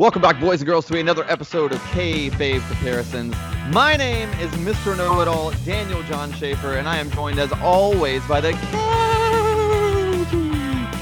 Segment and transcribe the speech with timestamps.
[0.00, 3.34] Welcome back, boys and girls, to another episode of Kayfabe Comparisons.
[3.68, 4.96] My name is Mr.
[4.96, 8.52] Know-It-All, Daniel John Schaefer, and I am joined as always by the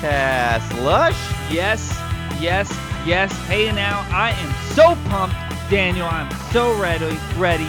[0.01, 1.15] Cast Lush.
[1.49, 1.97] Yes,
[2.41, 2.77] yes,
[3.07, 3.31] yes.
[3.47, 5.37] Hey now, I am so pumped,
[5.71, 6.09] Daniel.
[6.09, 7.69] I'm so ready, ready.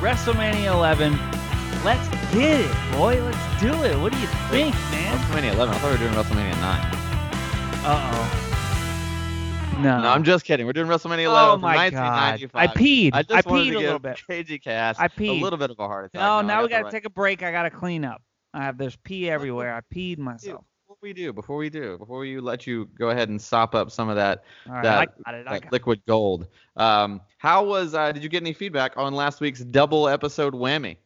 [0.00, 1.12] WrestleMania 11.
[1.84, 3.22] Let's get it, boy.
[3.22, 4.00] Let's do it.
[4.00, 5.18] What do you think, man?
[5.18, 5.74] WrestleMania 11.
[5.74, 6.80] I thought we were doing WrestleMania 9.
[7.84, 8.49] Uh oh.
[9.82, 10.00] No.
[10.02, 10.66] No, I'm just kidding.
[10.66, 11.94] We're doing WrestleMania 11 Oh from my God.
[11.94, 12.50] 1995.
[12.54, 13.10] I peed.
[13.14, 14.46] I just I wanted peed to a little give bit.
[14.46, 15.40] KG Cass I a peed.
[15.40, 16.20] little bit of a heart attack.
[16.20, 17.42] No, I now we got gotta right- take a break.
[17.42, 18.22] I gotta clean up.
[18.52, 19.74] I have there's pee everywhere.
[19.74, 20.64] I peed myself.
[20.88, 23.90] Before we do, before we do, before we let you go ahead and sop up
[23.92, 25.46] some of that right, that, I got it.
[25.46, 25.72] I that got it.
[25.72, 26.48] liquid gold.
[26.76, 27.94] Um, how was?
[27.94, 30.96] Uh, did you get any feedback on last week's double episode whammy?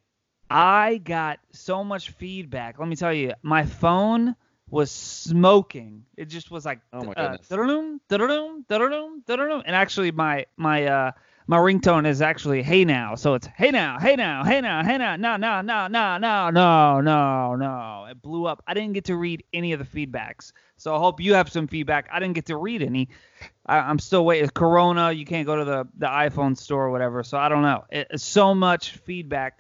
[0.50, 2.78] I got so much feedback.
[2.78, 4.34] Let me tell you, my phone
[4.70, 6.04] was smoking.
[6.16, 9.62] It just was like Oh my uh, da-da-doom, da-da-doom, da-da-doom, da-da-doom.
[9.66, 11.12] and actually my my uh
[11.46, 13.14] my ringtone is actually hey now.
[13.14, 16.50] So it's hey now, hey now, hey now, hey now, no no no no no
[16.50, 18.06] no no no.
[18.10, 18.62] It blew up.
[18.66, 20.52] I didn't get to read any of the feedbacks.
[20.76, 22.08] So I hope you have some feedback.
[22.10, 23.10] I didn't get to read any.
[23.66, 24.48] I, I'm still waiting.
[24.48, 27.22] Corona, you can't go to the the iPhone store or whatever.
[27.22, 27.84] So I don't know.
[27.90, 29.58] It, it's so much feedback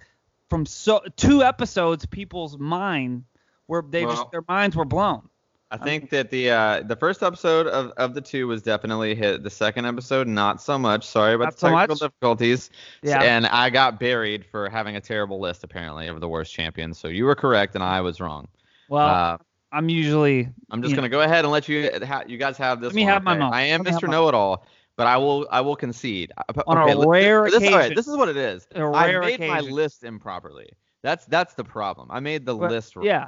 [0.48, 2.06] from so two episodes.
[2.06, 3.24] People's mind
[3.68, 5.28] were they Well- just their minds were blown.
[5.70, 9.14] I think that the uh, the first episode of, of the two was definitely a
[9.16, 9.42] hit.
[9.42, 11.04] The second episode, not so much.
[11.04, 11.98] Sorry about Not the technical much?
[11.98, 12.70] difficulties.
[13.02, 13.20] Yeah.
[13.22, 16.96] And I got buried for having a terrible list apparently of the worst champions.
[16.98, 18.46] So you were correct and I was wrong.
[18.88, 19.38] Well, uh,
[19.72, 22.88] I'm usually I'm just gonna go ahead and let you ha- you guys have this.
[22.90, 23.38] Let me one, have my okay?
[23.40, 23.56] moment.
[23.56, 24.08] I am Let Mr.
[24.08, 24.64] Know-It-all,
[24.96, 26.30] but I will I will concede.
[26.68, 27.96] On a okay, let- rare this, all right, occasion.
[27.96, 28.68] this is what it is.
[28.76, 30.68] A I made my list improperly.
[31.02, 32.08] That's that's the problem.
[32.12, 33.06] I made the But- list wrong.
[33.06, 33.26] Yeah.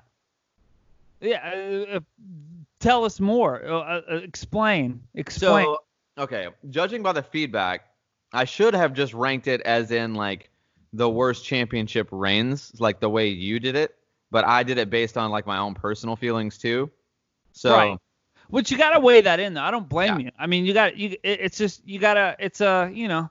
[1.20, 1.84] Yeah.
[1.91, 2.00] Uh, uh,
[2.81, 3.64] tell us more.
[3.64, 5.03] Uh, uh, uh, explain.
[5.14, 5.64] Explain.
[5.64, 5.78] So
[6.19, 7.89] okay, judging by the feedback,
[8.33, 10.50] I should have just ranked it as in like
[10.92, 13.94] the worst championship reigns, like the way you did it.
[14.31, 16.91] But I did it based on like my own personal feelings too.
[17.53, 17.98] So Right.
[18.48, 19.62] Which you gotta weigh that in though.
[19.62, 20.27] I don't blame Yeah.
[20.27, 20.31] you.
[20.38, 21.10] I mean, you got you.
[21.22, 22.37] it- It's just you gotta.
[22.38, 23.28] It's a you know.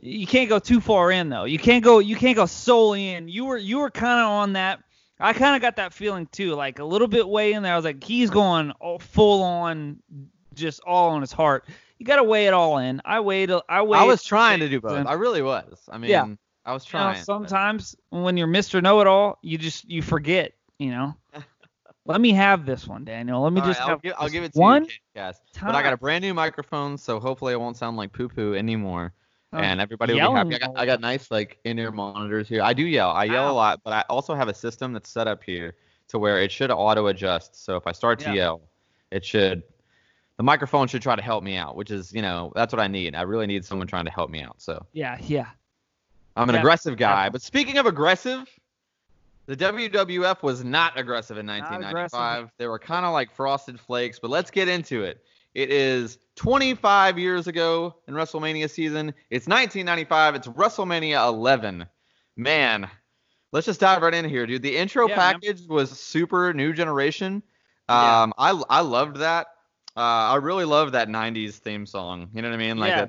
[0.00, 1.44] You can't go too far in though.
[1.44, 1.98] You can't go.
[1.98, 3.28] You can't go solely in.
[3.28, 4.80] You were you were kind of on that.
[5.20, 6.54] I kind of got that feeling too.
[6.54, 7.72] Like a little bit way in there.
[7.72, 9.98] I was like, he's going all, full on,
[10.54, 11.64] just all on his heart.
[11.98, 13.02] You gotta weigh it all in.
[13.04, 13.50] I weighed.
[13.68, 14.00] I weighed.
[14.00, 15.06] I was trying to do both.
[15.06, 15.80] I really was.
[15.90, 16.26] I mean, Yeah.
[16.64, 17.16] I was You know, trying.
[17.16, 18.82] but- sometimes when you're Mr.
[18.82, 20.52] Know-It-All, you just you forget.
[20.78, 21.16] You know.
[22.06, 23.42] Let me have this one, Daniel.
[23.42, 24.90] Let me All just right, I'll give, I'll give it to one you.
[25.14, 28.54] But I got a brand new microphone, so hopefully it won't sound like poo poo
[28.54, 29.12] anymore.
[29.52, 30.54] Oh, and everybody will be happy.
[30.56, 32.62] I got, I got nice like in-ear monitors here.
[32.62, 33.10] I do yell.
[33.10, 35.74] I yell a lot, but I also have a system that's set up here
[36.08, 37.64] to where it should auto adjust.
[37.64, 38.34] So if I start to Yeah.
[38.34, 38.60] yell,
[39.10, 39.62] it should.
[40.36, 42.88] The microphone should try to help me out, which is, you know, that's what I
[42.88, 43.14] need.
[43.14, 44.60] I really need someone trying to help me out.
[44.60, 45.48] So Yeah, yeah.
[46.36, 47.14] I'm an Yeah, aggressive guy.
[47.24, 47.30] definitely.
[47.32, 48.48] But speaking of aggressive,
[49.46, 52.52] the WWF was not aggressive in Not 1995.
[52.58, 55.24] They were kind of like frosted flakes, but let's get into it.
[55.54, 59.14] It is 25 years ago in WrestleMania season.
[59.30, 60.34] It's 1995.
[60.36, 61.86] It's WrestleMania 11.
[62.36, 62.88] Man,
[63.52, 64.62] let's just dive right in here, dude.
[64.62, 65.34] The intro Yeah, man.
[65.40, 67.42] package was super new generation.
[67.88, 68.22] Yeah.
[68.22, 69.48] Um, I I loved that.
[69.96, 70.00] Uh,
[70.30, 72.28] I really love that 90s theme song.
[72.32, 72.76] You know what I mean?
[72.78, 73.06] Like Yeah.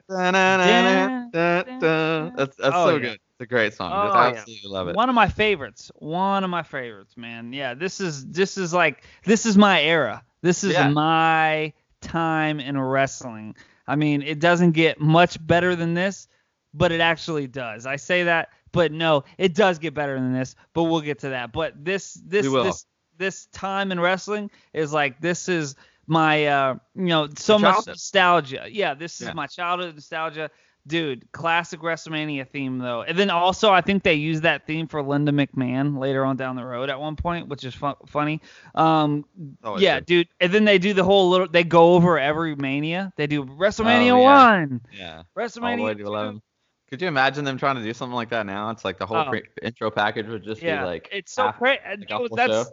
[1.32, 2.34] that.
[2.36, 3.00] That's that's Oh, so yeah.
[3.00, 3.12] good.
[3.14, 3.92] It's a great song.
[3.94, 4.22] Oh, Just yeah.
[4.42, 4.96] absolutely love it.
[4.96, 5.92] One of my favorites.
[5.96, 7.54] One of my favorites, man.
[7.54, 10.24] Yeah, this is this is like this is my era.
[10.42, 10.90] This is Yeah.
[10.90, 13.56] my time in wrestling.
[13.88, 16.28] I mean, it doesn't get much better than this,
[16.74, 17.86] but it actually does.
[17.86, 21.30] I say that, but no, it does get better than this, but we'll get to
[21.30, 21.52] that.
[21.52, 22.86] But this this this
[23.18, 25.76] this time in wrestling is like this is
[26.08, 28.66] my uh you know so much nostalgia.
[28.70, 29.34] Yeah, this is Yeah.
[29.34, 30.50] my childhood nostalgia.
[30.90, 33.04] Dude, classic WrestleMania theme though.
[33.04, 36.56] And then also I think they use that theme for Linda McMahon later on down
[36.56, 38.42] the road at one point, which is fu- funny.
[38.74, 39.24] Um
[39.64, 40.28] Always yeah, dude.
[40.40, 43.14] And then they do the whole little they go over every mania.
[43.18, 44.60] They do WrestleMania Oh, yeah.
[44.62, 45.24] 1, Yeah.
[45.38, 46.06] WrestleMania 2.
[46.06, 46.42] 11.
[46.90, 48.72] Could you imagine them trying to do something like that now?
[48.72, 49.30] It's like the whole Oh.
[49.30, 51.80] pre- intro package would just Yeah, be like it's so half- crazy.
[51.86, 52.66] like that's show.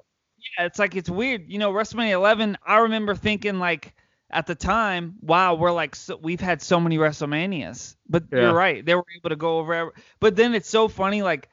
[0.58, 1.44] yeah, it's like it's weird.
[1.48, 2.56] You know, WrestleMania 11.
[2.66, 3.94] I remember thinking like
[4.30, 7.96] at the time, wow, we're like so, we've had so many WrestleManias.
[8.08, 8.40] But Yeah.
[8.42, 9.92] you're right, they were able to go over.
[10.20, 11.48] But then it's so funny, like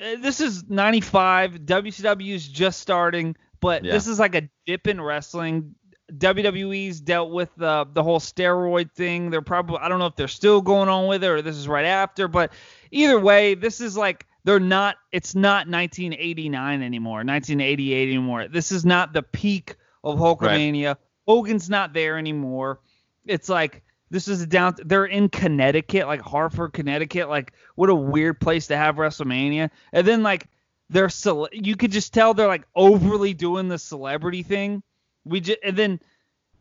[0.00, 1.60] uh, this is 95.
[1.66, 3.92] WCW is just starting, but Yeah.
[3.92, 5.74] this is like a dip in wrestling.
[6.16, 9.30] WWE's dealt with the the whole steroid thing.
[9.30, 11.68] They're probably I don't know if they're still going on with it or this is
[11.68, 12.52] right after, but
[12.90, 18.48] either way, this is like they're not it's not 1989 anymore, 1988 anymore.
[18.48, 20.96] This is not the peak of Hulkamania.
[21.28, 22.80] Hogan's not there anymore.
[23.26, 24.74] It's like This is down.
[24.84, 27.28] They're in Connecticut, like Hartford, Connecticut.
[27.28, 29.68] Like what a weird place to have WrestleMania.
[29.92, 30.46] And then like
[30.88, 34.82] they're cele- you could just tell they're like overly doing the celebrity thing.
[35.26, 36.00] We just and then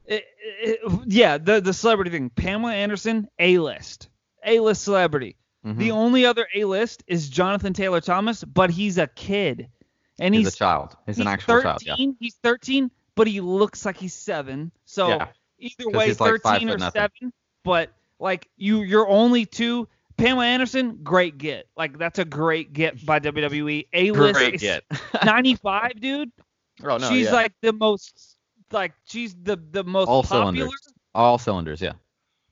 [0.06, 0.25] it,
[0.62, 2.30] it, yeah, the the celebrity thing.
[2.30, 4.10] Pamela Anderson, A list,
[4.46, 5.38] A list celebrity.
[5.66, 5.78] Mhm.
[5.78, 9.69] The only other A list is Jonathan Taylor Thomas, but he's a kid,
[10.19, 10.96] and he's, he's, a child.
[11.06, 11.64] He's, an actual 13.
[11.64, 11.81] child.
[11.86, 12.14] Yeah.
[12.19, 14.72] He's 13, but he looks like he's seven.
[14.86, 15.28] So Yeah.
[15.60, 17.02] either way, like 13 or nothing.
[17.02, 17.34] seven.
[17.66, 19.88] But like you, you're only two.
[20.18, 21.68] Pamela Anderson, great get.
[21.78, 23.88] Like that's a great get by WWE.
[23.94, 24.84] A list Great get.
[25.25, 26.31] 95, dude.
[26.84, 27.10] oh no.
[27.10, 27.34] she's yeah.
[27.34, 28.38] like the most,
[28.72, 30.94] like she's the the most all popular cylinders.
[31.14, 31.81] All cylinders.
[31.81, 31.94] Yeah.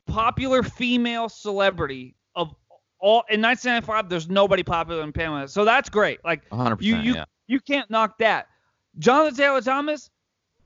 [0.07, 2.53] popular female celebrity of
[2.99, 4.09] all in 1995.
[4.09, 6.23] There's nobody popular than Pamela, so that's great.
[6.23, 6.81] Like 100.
[6.83, 7.25] you percent you Yeah.
[7.47, 8.47] you can't knock that.
[8.99, 10.09] Jonathan Taylor Thomas,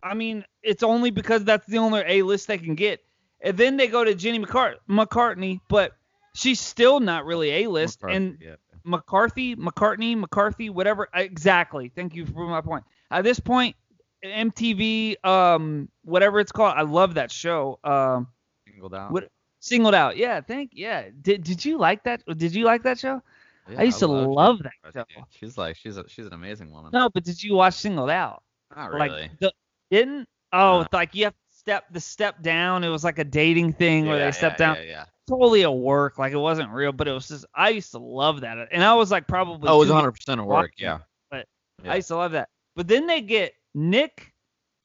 [0.04, 3.02] I mean, it's only because that's the only A list they can get.
[3.42, 5.94] And then they go to Jenny McCart- McCartney, but
[6.34, 8.04] she's still not really A list.
[8.04, 8.56] And yeah.
[8.84, 11.08] McCarthy, McCartney, McCarthy, whatever.
[11.14, 11.92] Exactly.
[11.96, 12.84] Thank you for my point.
[13.12, 13.76] At this point,
[14.24, 17.80] MTV, um, whatever it's called, I love that show.
[17.84, 18.28] Um,
[18.68, 19.12] Singled out.
[19.12, 19.30] what
[19.60, 20.18] singled out.
[20.18, 20.72] Yeah, thank.
[20.74, 21.10] Yeah.
[21.22, 22.24] Did Did you like that?
[22.38, 23.22] Did you like that show?
[23.70, 25.04] Yeah, I used to love that show.
[25.30, 26.92] She's like she's a, she's an amazing woman.
[26.92, 28.44] No, but did you watch Singled Out?
[28.76, 29.32] Not Like really.
[29.40, 29.54] the
[29.92, 30.28] didn't?
[30.52, 30.82] Oh, uh-huh.
[30.82, 32.84] it's like you have to step the step down.
[32.84, 34.76] It was like a dating thing where Yeah, they stepped yeah, down.
[34.84, 35.06] Yeah, yeah.
[35.28, 36.18] Totally a work.
[36.18, 37.46] Like it wasn't real, but it was just.
[37.54, 39.70] I used to love that, and I was like probably.
[39.70, 40.72] Oh, it was 100 percent of work.
[40.78, 41.00] Yeah.
[41.30, 41.46] but
[41.84, 41.94] Yeah.
[41.94, 42.50] I used to love that.
[42.76, 44.34] But then they get Nick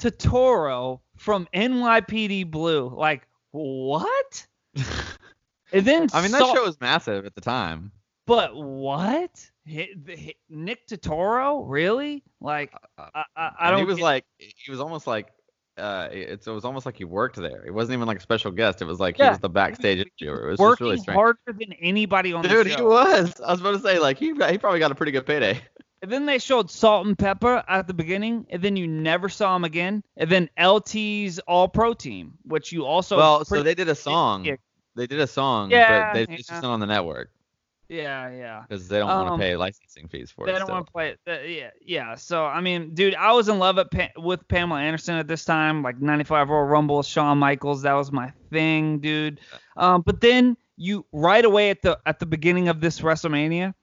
[0.02, 2.88] Turturro from NYPD Blue.
[2.94, 4.46] Like what?
[5.74, 7.90] And then I mean that Salt- show was massive at the time.
[8.26, 9.50] But what?
[9.68, 11.64] Hi- the- hi- Nick Turturro?
[11.66, 12.22] Really?
[12.40, 13.78] Like Uh, I, I, I and don't.
[13.80, 15.28] he was get- like he was almost like
[15.76, 17.64] uh it's, it was almost like he worked there.
[17.66, 18.80] It wasn't even like a special guest.
[18.80, 19.24] It was like Yeah.
[19.26, 20.46] he was the backstage interviewer.
[20.48, 21.16] It was just working really strange.
[21.16, 22.76] harder than anybody on Dude, the show.
[22.76, 23.40] Dude, he was.
[23.40, 25.60] I was about to say like he he probably got a pretty good payday.
[26.02, 30.02] And then they showed Salt-N-Pepa at the beginning, and then you never saw him again.
[30.18, 34.44] And then LT's All Pro Team, which you also well, so they did a song.
[34.96, 36.36] They did a song, Yeah, but they, it's yeah.
[36.36, 37.30] just not on the network
[37.88, 38.62] yeah, yeah.
[38.68, 40.54] because they don't want Um, to pay licensing fees for They it.
[40.54, 41.20] They don't want to play it.
[41.26, 42.14] Yeah, yeah.
[42.14, 45.44] So I mean, dude, I was in love at pa- with Pamela Anderson at this
[45.44, 47.82] time, like '95 Royal Rumble, Shawn Michaels.
[47.82, 49.40] That was my thing, dude.
[49.76, 53.74] Um, but then you right away at the at the beginning of this WrestleMania,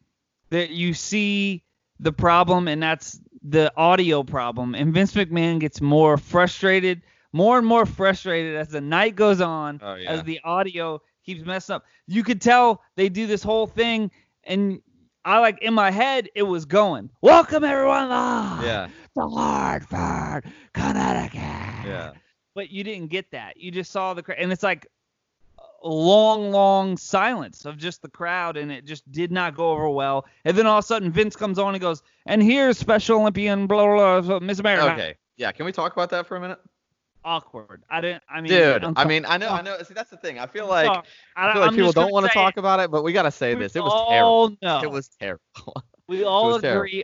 [0.49, 1.63] that you see
[1.99, 4.75] the problem, and that's the audio problem.
[4.75, 7.01] And Vince McMahon gets more frustrated,
[7.33, 10.11] more and more frustrated as the night goes on, Oh, yeah.
[10.11, 11.85] as the audio keeps messing up.
[12.07, 14.11] You could tell they do this whole thing,
[14.43, 14.81] and
[15.23, 21.83] I like in my head it was going, "Welcome everyone live Yeah, to Hartford, Connecticut."
[21.83, 22.11] yeah.
[22.53, 23.57] But you didn't get that.
[23.57, 24.87] You just saw the crowd, and it's like
[25.83, 30.25] long, long silence of just the crowd, and it just did not go over well.
[30.45, 33.67] And then all of a sudden Vince comes on and goes, "And here's Special Olympian,
[33.67, 35.15] blah blah blah, Miss America." Okay.
[35.37, 36.59] Yeah, can we talk about that for a minute?
[37.23, 37.83] Awkward.
[37.89, 38.23] I didn't.
[38.27, 39.77] I mean, Dude, I'm mean, I know, I know.
[39.83, 40.39] See, that's the thing.
[40.39, 41.03] I feel like sorry.
[41.35, 43.53] I feel like I'm people don't want to talk about it, but we gotta say
[43.53, 43.75] this.
[43.75, 44.57] It was terrible.
[44.61, 44.81] know.
[44.83, 45.41] It was terrible.
[46.07, 46.81] We all was terrible.
[46.81, 47.03] agree.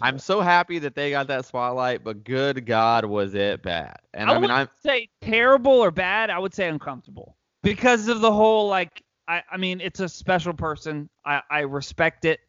[0.00, 3.98] I'm so happy that they got that spotlight, but good God, was it bad?
[4.14, 6.30] And I, I, mean, I'm say terrible or bad.
[6.30, 9.02] I would say uncomfortable because of the whole like.
[9.26, 11.10] I, I mean, it's a special person.
[11.26, 12.40] I, I respect it,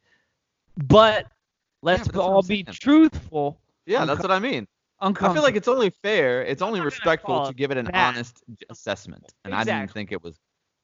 [0.78, 1.26] but
[1.82, 3.60] let's but all be truthful.
[3.86, 4.66] yeah, that's what I mean.
[5.02, 6.44] I feel like it's only fair.
[6.44, 8.16] It's only respectful to give it an bad.
[8.16, 10.38] honest assessment, and I didn't think it was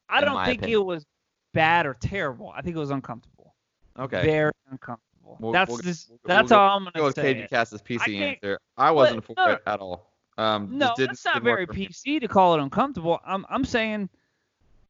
[0.10, 0.81] I don't think opinion.
[0.81, 1.05] it was
[1.53, 2.51] bad or terrible.
[2.55, 3.55] I think it was uncomfortable.
[4.00, 4.24] okay.
[4.25, 5.38] Very uncomfortable.
[5.39, 7.34] We'll- that's we'll- just we'll- that's all I'm gonna with say.
[7.34, 8.60] KG Cass's PC can't- answer.
[8.77, 9.48] I wasn't for no.
[9.53, 10.12] it at all.
[10.38, 11.74] Um, No, didn't, that's not very for.
[11.74, 13.19] PC to call it uncomfortable.
[13.25, 14.10] I'm I'm saying,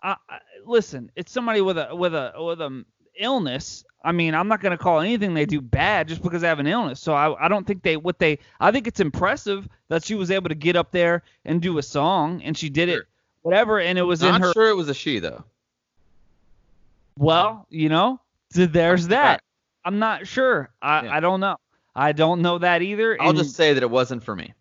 [0.03, 2.83] I, I, listen, it's somebody with a with a with a
[3.19, 3.85] illness.
[4.05, 6.67] I mean, I'm not gonna call anything they do bad just because they have an
[6.67, 7.01] illness.
[7.01, 10.31] So I I don't think they what they I think it's impressive that she was
[10.31, 13.03] able to get up there and do a song and she did it
[13.41, 15.43] whatever and it was Not in her sure it was a she though.
[17.17, 18.19] well you know
[18.51, 19.41] so there's that.
[19.83, 20.69] I'm not sure.
[20.81, 21.15] I Yeah.
[21.15, 21.57] I don't know.
[21.95, 23.21] I don't know that either.
[23.21, 24.53] I'll just say that it wasn't for me.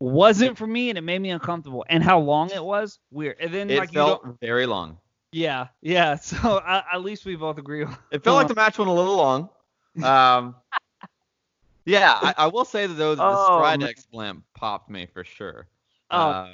[0.00, 1.84] wasn't for me and it made me uncomfortable.
[1.88, 3.36] And how long it was weird.
[3.40, 4.98] And then It like you felt very long.
[5.32, 6.16] Yeah, yeah.
[6.20, 7.84] So uh, at least we both agree.
[8.10, 9.48] It felt like the match went a little long.
[10.02, 10.54] Um,
[11.84, 13.60] yeah, I, I will say that though that the Oh.
[13.62, 15.66] Stridex blimp popped me for sure.
[16.10, 16.30] Oh.
[16.30, 16.48] Um,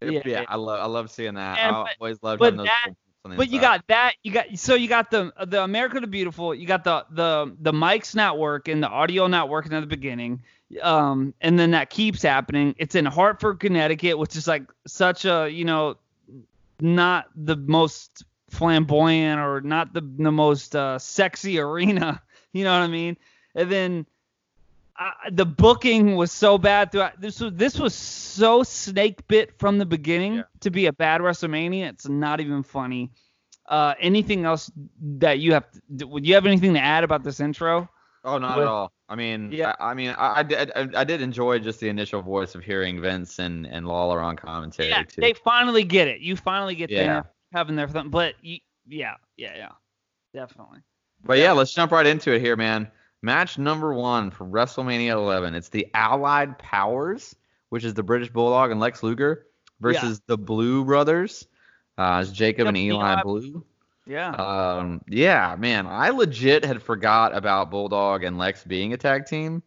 [0.00, 0.44] Yeah, yeah, yeah.
[0.48, 1.58] I love I love seeing that.
[1.58, 4.14] And I but- always loved but those that- blimps on the But you got that.
[4.24, 6.54] You got so you got the the America the Beautiful.
[6.54, 10.42] You got the the the mics not working, the audio not working at the beginning.
[10.80, 12.74] Um, and then that keeps happening.
[12.78, 15.96] It's in Hartford, Connecticut, which is like such a you know
[16.80, 22.22] not the most flamboyant or not the the most uh, sexy arena.
[22.52, 23.16] You know what I mean?
[23.54, 24.06] And then
[24.98, 27.20] uh, the booking was so bad throughout.
[27.20, 30.42] This was this was so snake bit from the beginning Yeah.
[30.60, 31.88] to be a bad WrestleMania.
[31.88, 33.10] It's not even funny.
[33.66, 34.70] Uh, anything else
[35.18, 35.64] that you have?
[35.88, 37.88] Would you have anything to add about this intro?
[38.24, 38.92] Oh, not With- at all.
[39.12, 39.74] I mean, Yeah.
[39.78, 42.64] I, I mean, I, I did, I, I did enjoy just the initial voice of
[42.64, 45.20] hearing Vince and and Lawler on commentary Yeah, too.
[45.20, 46.20] they finally get it.
[46.20, 47.02] You finally get Yeah.
[47.16, 48.08] them having their thumb.
[48.08, 49.68] But you, yeah, yeah, yeah,
[50.32, 50.78] definitely.
[51.24, 52.90] But yeah, let's jump right into it here, man.
[53.20, 55.54] Match number one for WrestleMania 11.
[55.54, 57.36] It's the Allied Powers,
[57.68, 59.46] which is the British Bulldog and Lex Luger,
[59.80, 61.46] versus the Blu Brothers.
[61.98, 63.64] Uh, it's Jacob and Eli Eli- Blue.
[64.06, 64.30] Yeah.
[64.30, 69.62] Um, yeah, man, I legit had forgot about Bulldog and Lex being a tag team.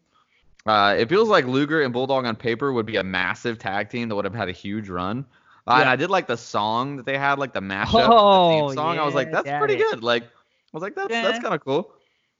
[0.66, 4.10] Uh, it feels like Luger and Bulldog on paper would be a massive tag team
[4.10, 5.26] that would have had a huge run.
[5.68, 8.68] Uh, And I did like the song that they had, like the mashup, Oh, the
[8.70, 9.00] theme song.
[9.00, 10.04] I was like, yeah, that's pretty good.
[10.04, 10.28] Like, I
[10.74, 11.92] was like, that's that's kind of cool.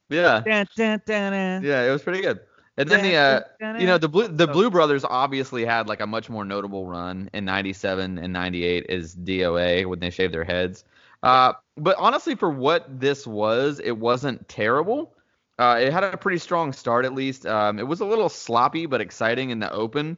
[0.10, 2.40] Yeah, Dun, dun, dun, yeah, it was pretty good.
[2.78, 3.42] And then the uh,
[3.80, 7.30] you know the blue the Blu Brothers obviously had like a much more notable run
[7.34, 10.84] in '97 and '98 is DOA when they shaved their heads.
[11.26, 15.16] Uh, but honestly, for what this was, it wasn't terrible.
[15.58, 17.48] Uh, it had a pretty strong start at least.
[17.48, 20.18] Um, it was a little sloppy but exciting in the open.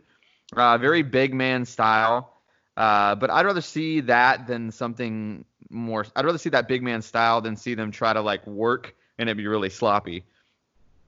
[0.54, 2.34] Uh, very big man style.
[2.76, 6.06] Uh, but I'd rather see that than something more.
[6.14, 9.30] I'd rather see that big man style than see them try to like work and
[9.30, 10.26] it be really sloppy.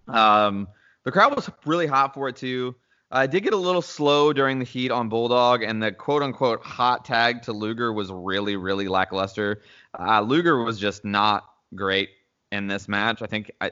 [0.08, 0.70] Um,
[1.03, 2.74] the crowd was really hot for it too.
[3.12, 6.62] I did get a little slow during the heat on Bulldog, and the quote unquote
[6.63, 9.62] hot tag to Luger was really, really lackluster.
[9.98, 12.10] Uh, Luger was just not great
[12.51, 13.22] in this match.
[13.22, 13.72] I think I,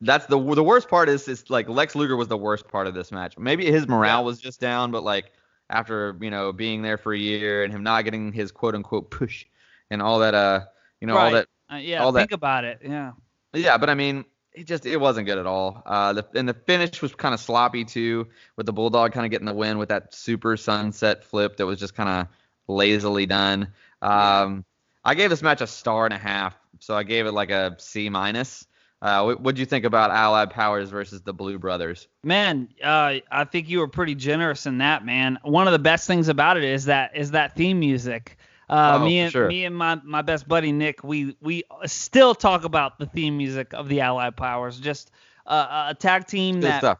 [0.00, 2.94] that's the the worst part is is like Lex Luger was the worst part of
[2.94, 3.38] this match.
[3.38, 5.32] Maybe his morale was just down, but like
[5.70, 9.10] after you know being there for a year and him not getting his quote unquote
[9.10, 9.44] push
[9.90, 10.60] and all that uh
[11.00, 12.80] you know all that Uh, yeah, all that- think about it.
[12.84, 13.12] Yeah.
[13.52, 15.82] yeah, but I mean, it just it wasn't good at all.
[15.86, 19.30] Uh, the, and the finish was kind of sloppy too, with the bulldog kind of
[19.30, 22.26] getting the win with that super sunset flip that was just kind of
[22.68, 23.68] lazily done.
[24.02, 24.64] Um,
[25.06, 27.76] I gave this match a star and a half, so I gave it like a
[27.78, 28.66] C minus.
[29.00, 32.08] Uh, what would you think about Allied Powers versus the Blu Brothers?
[32.24, 35.38] Man, uh, I think you were pretty generous in that, man.
[35.42, 38.36] One of the best things about it is that is that theme music.
[38.68, 39.46] Uh, Oh, me and sure.
[39.46, 43.74] me and my, my best buddy Nick, we we still talk about the theme music
[43.74, 44.80] of the Allied Powers.
[44.80, 45.12] Just
[45.46, 46.98] uh, a tag team that stuff.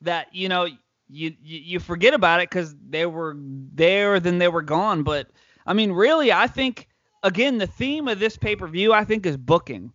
[0.00, 0.76] that you know you
[1.08, 5.30] you, you forget about it because they were there then they were gone but
[5.64, 6.88] i mean really i think
[7.22, 9.92] again the theme of this pay-per-view i think is booking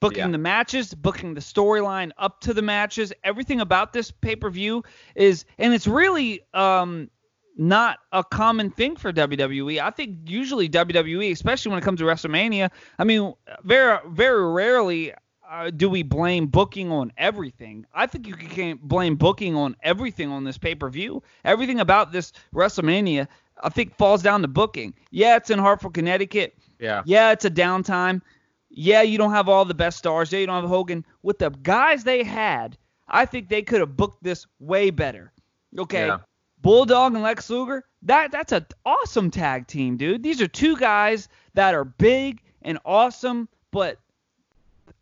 [0.00, 0.28] booking Yeah.
[0.28, 4.82] the matches booking the storyline up to the matches everything about this pay-per-view
[5.14, 7.10] is and it's really um
[7.56, 9.80] not a common thing for WWE.
[9.82, 13.34] I think usually WWE, especially when it comes to WrestleMania, I mean,
[13.64, 15.12] very very rarely
[15.50, 17.84] uh, do we blame booking on everything.
[17.92, 21.22] I think you can blame booking on everything on this pay-per-view.
[21.44, 23.26] Everything about this WrestleMania,
[23.62, 24.94] I think, falls down to booking.
[25.10, 26.56] Yeah, it's in Hartford, Connecticut.
[26.78, 27.02] Yeah.
[27.04, 28.22] Yeah, it's a downtime.
[28.70, 30.32] Yeah, you don't have all the best stars.
[30.32, 31.04] Yeah, you don't have Hogan.
[31.22, 35.32] With the guys they had, I think they could have booked this way better.
[35.78, 36.06] Okay.
[36.06, 36.18] Yeah.
[36.62, 40.22] Bulldog and Lex Luger, that that's an awesome tag team, dude.
[40.22, 43.98] These are two guys that are big and awesome, but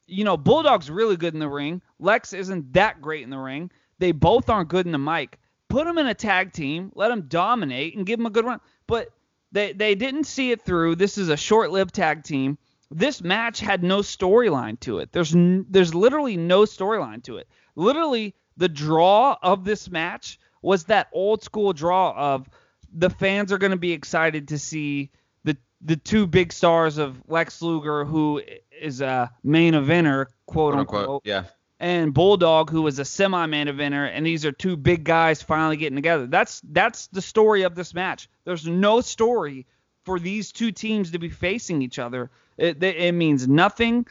[0.07, 1.83] you know, Bulldog's really good in the ring.
[1.99, 3.71] Lex isn't that great in the ring.
[3.99, 5.39] They both aren't good in the mic.
[5.69, 8.61] Put them in a tag team, let them dominate, and give them a good run.
[8.87, 9.11] But
[9.53, 10.97] they they didn't see it through.
[10.97, 12.59] This is a short-lived tag team.
[12.91, 15.13] This match had no storyline to it.
[15.13, 17.49] There's n- there's literally no storyline to it.
[17.77, 22.49] Literally, the draw of this match was that old school draw of
[22.93, 25.11] the fans are going to be excited to see
[25.45, 28.41] the the two big stars of Lex Luger, who
[28.81, 31.23] is a main eventer, quote, Quote unquote, unquote.
[31.27, 31.45] Yeah.
[31.81, 35.97] And Bulldog, who was a semi-main eventer, and these are two big guys finally getting
[35.97, 36.27] together.
[36.27, 38.29] That's that's the story of this match.
[38.45, 39.67] There's no story
[40.05, 42.31] for these two teams to be facing each other.
[42.57, 44.07] It, it, means nothing.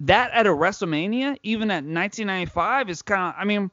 [0.00, 3.34] That at a WrestleMania, even at 1995, is kind of.
[3.40, 3.70] I mean,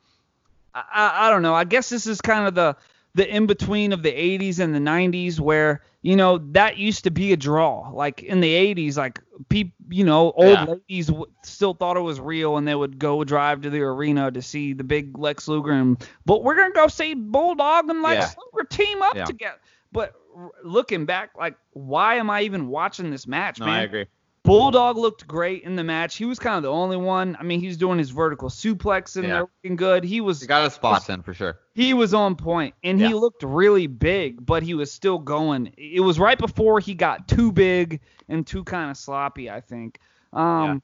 [0.75, 1.55] I, I don't know.
[1.55, 2.75] I guess this is kind of the
[3.19, 7.11] the in between of the 80s and the 90s where you know that used to
[7.11, 10.65] be a draw like in the 80s like people you know old Yeah.
[10.65, 14.31] ladies w- still thought it was real and they would go drive to the arena
[14.31, 18.35] to see the big Lex Luger and but we're gonna go see Bulldog and Lex
[18.37, 18.43] Yeah.
[18.53, 19.25] Luger team up Yeah.
[19.25, 19.59] together
[19.91, 23.83] but r- looking back like why am I even watching this match No, man I
[23.83, 24.05] agree.
[24.43, 26.15] Bulldog looked great in the match.
[26.15, 27.35] He was kind of the only one.
[27.39, 29.33] I mean, he's doing his vertical suplex and Yeah.
[29.33, 30.03] they're looking good.
[30.03, 31.59] He was You got his spots in for sure.
[31.75, 33.09] He was on point, and Yeah.
[33.09, 35.71] he looked really big, but he was still going.
[35.77, 39.99] It was right before he got too big and too kind of sloppy, I think.
[40.33, 40.81] Um,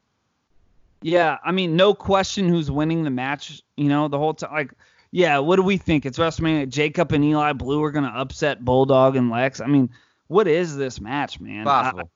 [1.01, 1.37] yeah.
[1.43, 3.61] I mean, no question who's winning the match.
[3.77, 4.73] You know, the whole time, like,
[5.11, 5.39] yeah.
[5.39, 6.05] What do we think?
[6.05, 6.67] It's WrestleMania.
[6.69, 9.61] Jacob and Eli Blu are gonna upset Bulldog and Lex.
[9.61, 9.89] I mean,
[10.27, 11.65] what is this match, man?
[11.65, 12.09] Possible.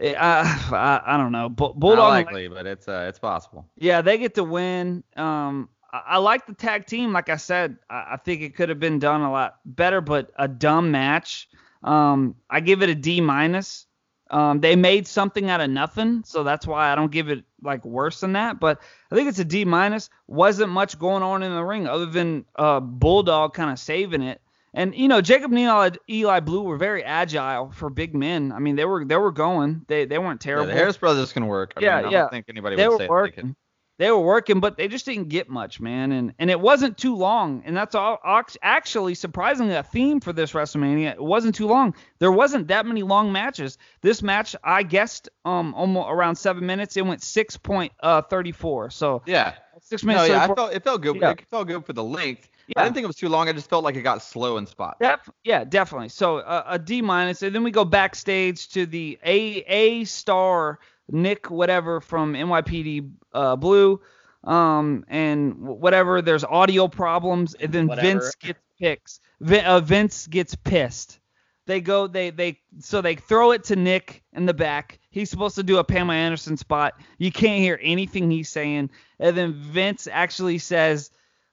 [0.00, 0.14] I,
[0.72, 1.48] I, I, don't know.
[1.48, 3.66] Bu- Bulldog Not likely, but it's uh, it's possible.
[3.76, 5.04] yeah, they get to win.
[5.16, 7.12] Um, I, I like the tag team.
[7.12, 10.30] Like I said, I, I think it could have been done a lot better, but
[10.36, 11.48] a dumb match.
[11.82, 13.86] Um, I give it a D minus.
[14.30, 17.84] Um, they made something out of nothing, so that's why I don't give it like
[17.84, 18.60] worse than that.
[18.60, 18.80] But
[19.10, 20.08] I think it's a D minus.
[20.28, 24.40] Wasn't much going on in the ring other than uh, Bulldog kind of saving it.
[24.72, 28.52] And you know, Jacob Neal and Eli, Blu were very agile for big men.
[28.52, 29.84] I mean, they were they were going.
[29.88, 30.66] They they weren't Yeah, terrible.
[30.68, 31.72] the Harris brothers can work.
[31.76, 32.20] I Yeah, mean, I yeah.
[32.20, 33.34] don't think anybody they would say working.
[33.34, 33.56] they could.
[33.98, 36.10] They were working, but they just didn't get much, man.
[36.12, 37.62] And and it wasn't too long.
[37.66, 38.18] And that's all.
[38.62, 41.12] Actually, surprisingly, a theme for this WrestleMania.
[41.12, 41.94] It wasn't too long.
[42.18, 43.76] There wasn't that many long matches.
[44.00, 46.96] This match, I guessed, um, almost around seven minutes.
[46.96, 48.88] It went six point uh thirty four.
[48.88, 49.52] So Yeah.
[49.82, 50.28] six minutes.
[50.28, 51.16] No, yeah, I felt it felt good.
[51.16, 51.32] Yeah.
[51.32, 52.48] It felt good for the length.
[52.76, 52.84] I Yeah.
[52.84, 53.48] didn't think it was too long.
[53.48, 54.98] I just felt like it got slow in spots.
[55.00, 56.08] Def- yeah, definitely.
[56.08, 59.36] So uh, a D minus, and then we go backstage to the A
[59.66, 60.78] A star
[61.10, 64.00] Nick whatever from NYPD uh, Blue,
[64.44, 66.22] um, and whatever.
[66.22, 68.06] There's audio problems, and then Whatever.
[68.20, 69.20] Vince gets picks.
[69.40, 71.18] Vin- uh, Vince gets pissed.
[71.66, 74.98] They go, they they so they throw it to Nick in the back.
[75.10, 76.94] He's supposed to do a Pamela Anderson spot.
[77.18, 81.10] You can't hear anything he's saying, and then Vince actually says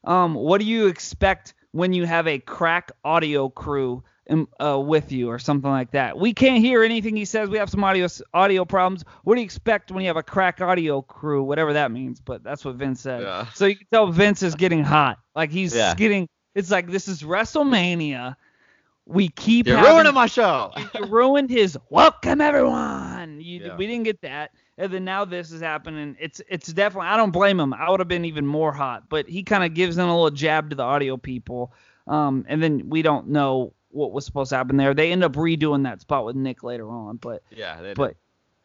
[0.07, 5.11] um, what do you expect when you have a crack audio crew um, uh, with
[5.11, 6.17] you or something like that?
[6.17, 7.49] We can't hear anything he says.
[7.49, 9.03] We have some audio audio problems.
[9.23, 12.19] What do you expect when you have a crack audio crew, whatever that means?
[12.21, 13.21] But that's what Vince said.
[13.21, 13.47] Yeah.
[13.53, 15.19] So you can tell Vince is getting hot.
[15.35, 15.93] Like he's Yeah.
[15.95, 16.27] getting.
[16.55, 18.35] It's like this is WrestleMania.
[19.05, 20.71] We keep You're having- ruining my show.
[20.95, 23.39] you ruined his welcome everyone.
[23.39, 23.75] You, Yeah.
[23.77, 26.15] We didn't get that, and then now this is happening.
[26.19, 27.07] It's it's definitely.
[27.09, 27.73] I don't blame him.
[27.73, 30.29] I would have been even more hot, but he kind of gives in a little
[30.31, 31.73] jab to the audio people,
[32.07, 34.93] um, and then we don't know what was supposed to happen there.
[34.93, 37.81] They end up redoing that spot with Nick later on, but yeah.
[37.81, 37.95] Did.
[37.97, 38.15] but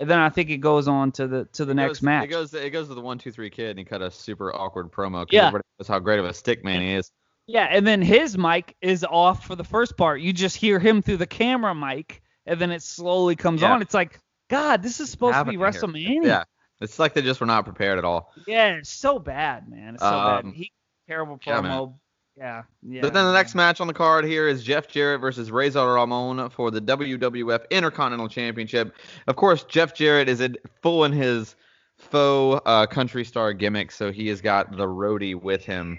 [0.01, 2.25] and then I think it goes on to the to the It next goes, match.
[2.25, 4.55] It goes it goes to the one two three kid and he cut a super
[4.55, 5.47] awkward promo Yeah.
[5.47, 7.11] everybody knows how great of a stick man he is.
[7.47, 10.21] Yeah, and then his mic is off for the first part.
[10.21, 13.73] You just hear him through the camera mic, and then it slowly comes Yeah.
[13.73, 13.83] on.
[13.83, 14.21] It's like,
[14.53, 16.21] God, this is supposed to be happening here?
[16.23, 16.27] WrestleMania.
[16.27, 16.45] Yeah.
[16.81, 18.33] It's like they just were not prepared at all.
[18.47, 19.95] Yeah, it's so bad, man.
[19.95, 20.45] It's so bad.
[20.45, 20.73] Um, He
[21.09, 21.95] terrible yeah, promo.
[22.37, 23.03] Yeah, yeah.
[23.03, 26.51] But then the next match on the card here is Jeff Jarrett versus Razor Ramon
[26.51, 28.95] for the WWF Intercontinental Championship.
[29.27, 31.55] Of course, Jeff Jarrett is in, full in his
[31.99, 35.99] faux uh, country star gimmick, so he has got the roadie with him.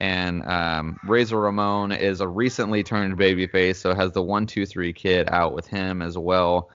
[0.00, 4.92] And um, Razor Ramon is a recently turned babyface, so has the one two three
[4.92, 6.70] kid out with him as well.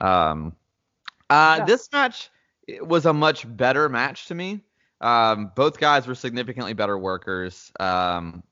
[0.00, 0.54] Um,
[1.30, 1.64] uh, Yeah.
[1.64, 2.30] This match
[2.82, 4.60] was a much better match to me.
[5.00, 7.72] Um, both guys were significantly better workers.
[7.80, 8.42] Um,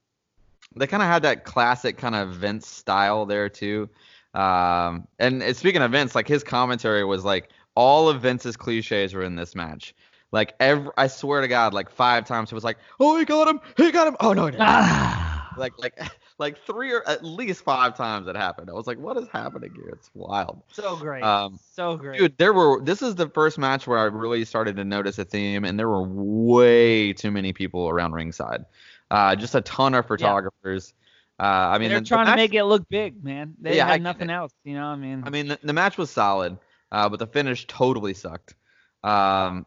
[0.76, 3.88] they kind of had that classic kind of Vince style there too.
[4.34, 9.14] Um, and, and speaking of Vince, like his commentary was like all of Vince's cliches
[9.14, 9.94] were in this match.
[10.30, 13.48] Like every, I swear to God, like five times it was like, oh he got
[13.48, 14.66] him, he got him, oh no, he didn't.
[14.66, 15.98] Ah, like like
[16.38, 18.70] like three or at least five times it happened.
[18.70, 19.88] I was like, what is happening here?
[19.92, 20.62] It's wild.
[20.72, 21.22] so great.
[21.22, 22.18] Um, so great.
[22.18, 22.80] Dude, there were.
[22.82, 25.88] This is the first match where I really started to notice a theme, and there
[25.88, 28.64] were way too many people around ringside.
[29.10, 30.94] Uh, just a ton of photographers.
[31.40, 33.54] Uh, I mean, They're the- the trying to make it look big, man.
[33.60, 34.86] They Yeah, had nothing else, you know.
[34.86, 36.58] I mean, I mean, the, the match was solid,
[36.90, 38.54] uh, but the finish totally sucked.
[39.04, 39.64] Um,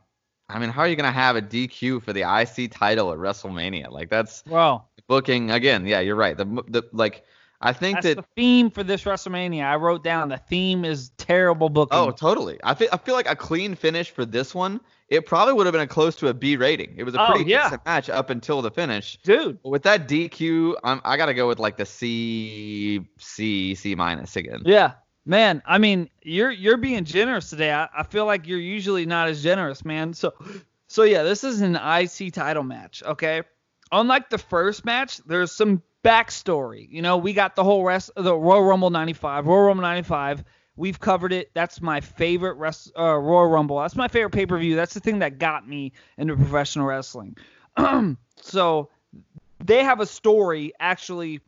[0.52, 3.90] I mean, how are you gonna have a DQ for the IC title at WrestleMania?
[3.92, 5.86] Like that's bro, booking again.
[5.86, 6.38] Yeah, you're right.
[6.38, 7.24] The the like,
[7.62, 9.64] I think that's that the theme for this WrestleMania.
[9.64, 11.98] I wrote down the theme is terrible booking.
[11.98, 12.60] Oh, totally.
[12.64, 14.82] I feel I feel like a clean finish for this one.
[15.10, 16.94] It probably would have been a close to a B rating.
[16.96, 17.64] It was a Oh, pretty yeah.
[17.64, 19.18] decent match up until the finish.
[19.24, 19.62] dude.
[19.62, 24.36] But with that DQ, I'm, I gotta go with like the C C C minus
[24.38, 24.62] again.
[24.66, 24.94] Yeah,
[25.26, 25.62] man.
[25.66, 27.72] I mean, you're you're being generous today.
[27.72, 30.14] I, I feel like you're usually not as generous, man.
[30.14, 30.34] So,
[30.88, 33.04] so yeah, this is an IC title match.
[33.06, 33.44] Okay,
[33.92, 36.88] unlike the first match, there's some backstory.
[36.90, 40.44] You know, we got the whole rest of the Royal Rumble '95, Royal Rumble '95.
[40.78, 41.52] We've covered it.
[41.54, 43.80] That's my favorite rest, uh, Royal Rumble.
[43.80, 44.76] That's my favorite pay per view.
[44.76, 47.38] That's the thing that got me into professional wrestling.
[48.42, 48.90] so
[49.64, 51.42] they have a story actually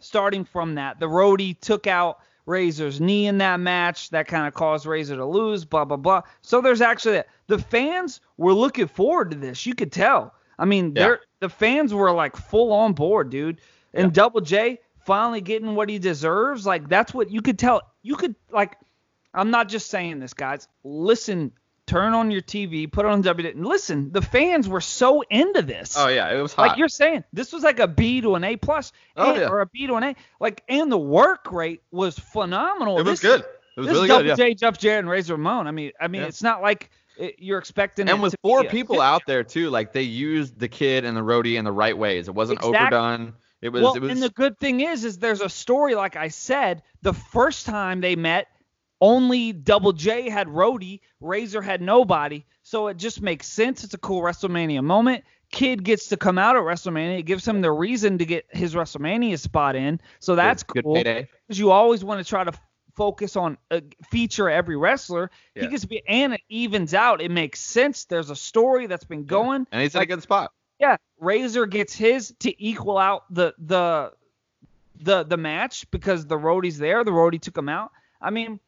[0.00, 0.98] starting from that.
[0.98, 4.10] The roadie took out Razor's knee in that match.
[4.10, 6.22] That kind of caused Razor to lose, blah, blah, blah.
[6.42, 9.66] So there's actually the fans were looking forward to this.
[9.66, 10.34] You could tell.
[10.58, 11.16] I mean, Yeah.
[11.40, 13.60] the fans were like full on board, dude.
[13.94, 14.12] And Yeah.
[14.12, 16.66] Double J finally getting what he deserves.
[16.66, 17.82] Like that's what you could tell.
[18.02, 18.76] You could like.
[19.32, 20.66] I'm not just saying this, guys.
[20.82, 21.52] Listen,
[21.90, 23.48] turn on your TV, put it on W.
[23.48, 25.96] and Listen, the fans were so into this.
[25.98, 26.68] Oh yeah, it was hot.
[26.68, 29.48] Like you're saying, this was like a B to an A plus, Oh, yeah.
[29.48, 30.16] or a B to an A.
[30.38, 32.98] Like, and the work rate was phenomenal.
[32.98, 33.44] it was This- good.
[33.76, 34.28] It was this really is Double good.
[34.28, 34.34] Yeah.
[34.36, 35.66] J, Jeff Jarrett, and Razor Ramon.
[35.66, 36.28] I mean, I mean, Yeah.
[36.28, 38.08] it's not like it, you're expecting.
[38.08, 41.20] it And with four people out there too, like they used the kid and the
[41.22, 42.28] roadie in the right ways.
[42.28, 42.78] It wasn't Exactly.
[42.98, 43.34] overdone.
[43.62, 43.82] It was.
[43.82, 44.10] well, it was.
[44.12, 45.94] and the good thing is, is there's a story.
[45.94, 48.48] Like I said, the first time they met,
[49.00, 52.44] only Double J had Roadie, Razor had nobody.
[52.62, 53.84] So it just makes sense.
[53.84, 55.24] It's a cool WrestleMania moment.
[55.50, 57.18] Kid gets to come out at WrestleMania.
[57.18, 60.00] It gives him the reason to get his WrestleMania spot in.
[60.20, 60.94] So that's good, cool.
[60.94, 62.52] Because you always want to try to
[62.94, 65.30] focus on uh, feature every wrestler.
[65.54, 67.20] He gets to be and it evens out.
[67.20, 68.04] It makes sense.
[68.04, 69.66] There's a story that's been going.
[69.72, 70.52] And he's in a good spot.
[70.78, 74.12] Yeah, Razor gets his to equal out the the
[75.02, 77.04] the the match because the roadie's there.
[77.04, 77.90] The roadie took him out.
[78.20, 78.60] I mean,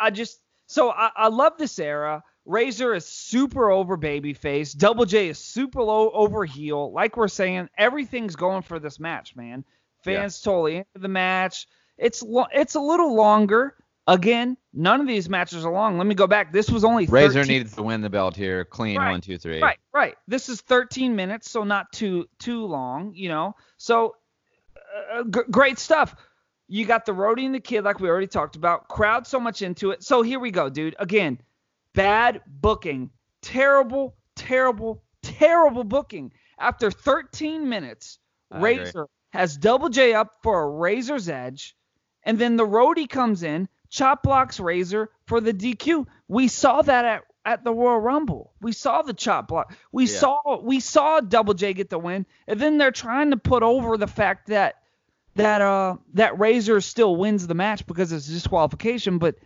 [0.00, 2.22] I- just so I, I love this era.
[2.46, 4.76] Razor is super over babyface.
[4.76, 6.92] Double J is super low over heel.
[6.92, 9.64] Like we're saying, everything's going for this match, man.
[10.02, 11.66] Fans totally into the match.
[11.96, 13.74] It's lo- it's a little longer.
[14.06, 15.96] Again, none of these matches are long.
[15.96, 16.52] Let me go back.
[16.52, 19.38] This was only Razor 13 needs to win the belt here, clean Right, one, two,
[19.38, 19.62] three.
[19.62, 20.14] Right, right.
[20.28, 23.56] This is 13 minutes, so not too too long, you know.
[23.78, 24.16] So
[25.12, 26.14] uh, g- great stuff.
[26.66, 28.88] You got the roadie and the kid, like we already talked about.
[28.88, 30.02] Crowd so much into it.
[30.02, 30.96] So here we go, dude.
[30.98, 31.40] Again,
[31.92, 33.10] bad booking,
[33.42, 36.32] terrible, terrible, terrible booking.
[36.58, 38.18] After 13 minutes,
[38.50, 38.78] I agree.
[38.78, 41.76] Razor has Double J up for a Razor's Edge,
[42.22, 46.06] and then the roadie comes in, chop blocks Razor for the DQ.
[46.28, 48.54] We saw that at at the Royal Rumble.
[48.62, 49.76] We saw the chop block.
[49.92, 50.18] We Yeah.
[50.18, 53.98] saw we saw Double J get the win, and then they're trying to put over
[53.98, 54.76] the fact that
[55.36, 59.36] that uh that Razor still wins the match because it's disqualification, but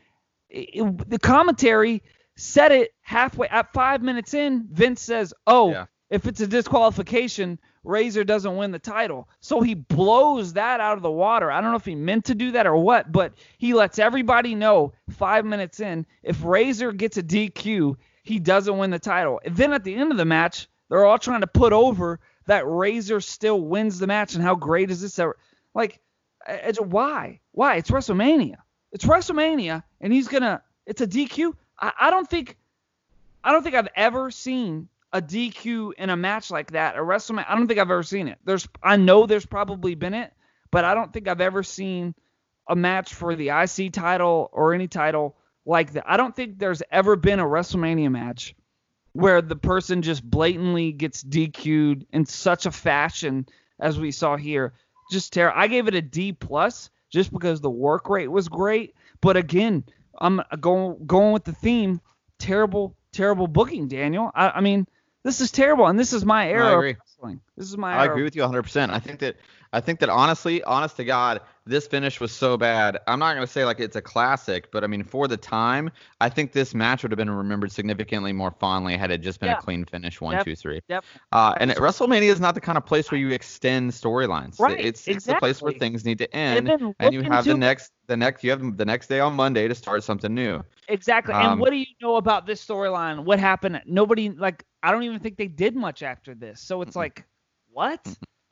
[0.49, 2.03] it, it- the commentary
[2.37, 4.69] said it halfway at five minutes in.
[4.71, 5.87] Vince says, "Oh, Yeah.
[6.11, 11.03] if it's a disqualification, Razor doesn't win the title." So he blows that out of
[11.03, 11.51] the water.
[11.51, 14.55] I don't know if he meant to do that or what, but he lets everybody
[14.55, 19.41] know five minutes in if Razor gets a DQ, he doesn't win the title.
[19.45, 22.67] And then at the end of the match, they're all trying to put over that
[22.67, 25.37] Razor still wins the match and how great is this ever?
[25.79, 26.01] Like,
[26.49, 27.39] it's why?
[27.53, 27.77] Why?
[27.77, 28.57] It's WrestleMania.
[28.91, 30.61] It's WrestleMania, and he's gonna.
[30.87, 31.55] It's a DQ.
[31.79, 32.57] I, I don't think.
[33.45, 36.97] I don't think I've ever seen a DQ in a match like that.
[36.97, 37.45] A WrestleMania.
[37.49, 38.39] I don't think I've ever seen it.
[38.45, 38.67] There's.
[38.83, 40.33] I know there's probably been it,
[40.73, 42.13] but I don't think I've ever seen
[42.69, 46.11] a match for the IC title or any title like that.
[46.11, 48.57] I don't think there's ever been a WrestleMania match
[49.13, 53.47] where the person just blatantly gets DQ'd in such a fashion
[53.79, 54.73] as we saw here.
[55.11, 55.59] Just terrible.
[55.59, 58.95] I gave it a D plus just because the work rate was great.
[59.21, 59.85] But again,
[60.19, 62.01] I'm going going with the theme.
[62.39, 64.31] Terrible, terrible booking, Daniel.
[64.35, 64.87] I, I mean,
[65.25, 66.91] this is terrible, and this is my era agree.
[66.93, 67.41] of wrestling.
[67.57, 68.13] This is my I era.
[68.13, 68.91] agree with you 100%.
[68.91, 69.37] I think that
[69.73, 72.99] I think that honestly, honest to God, this finish was so bad.
[73.07, 76.29] I'm not gonna say like it's a classic, but I mean for the time, I
[76.29, 79.59] think this match would have been remembered significantly more fondly had it just been Yeah.
[79.59, 80.81] a clean finish, one, Def- two, three.
[80.89, 81.05] Yep.
[81.33, 84.59] Uh, and WrestleMania is not the kind of place where you extend storylines.
[84.59, 87.93] Right, It's it's the place where things need to end, and you have the next
[88.07, 90.63] the next you have the next day on Monday to start something new.
[90.89, 91.35] Exactly.
[91.35, 93.25] and Um, what do you know about this storyline?
[93.25, 93.81] What happened?
[93.87, 96.61] Nobody like I don't even think they did much after this.
[96.61, 97.27] So it's like,
[97.71, 98.01] what?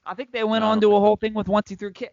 [0.05, 2.11] I think they went No, on to a whole thing with one two three kid.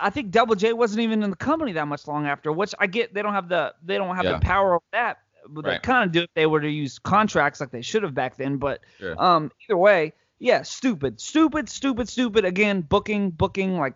[0.00, 2.86] I think Double J wasn't even in the company that much long after, which I
[2.86, 4.32] get they don't have the they don't have Yeah.
[4.34, 5.18] the power of that.
[5.48, 8.14] But they kind of do if they were to use contracts like they should have
[8.14, 8.56] back then.
[8.56, 9.14] But Sure.
[9.22, 12.44] um either way, yeah, stupid, stupid, stupid, stupid.
[12.44, 13.94] Again, booking, booking like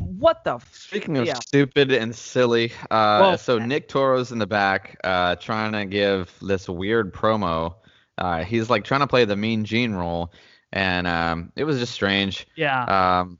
[0.00, 1.34] what the f- Speaking of yeah.
[1.34, 6.32] stupid and silly, uh, Well, so Nick Toro's in the back, uh, trying to give
[6.40, 7.74] this weird promo.
[8.16, 10.32] Uh, he's like trying to play the Mean Gene role,
[10.72, 12.46] and um, it was just strange.
[12.56, 13.20] yeah.
[13.20, 13.38] Um,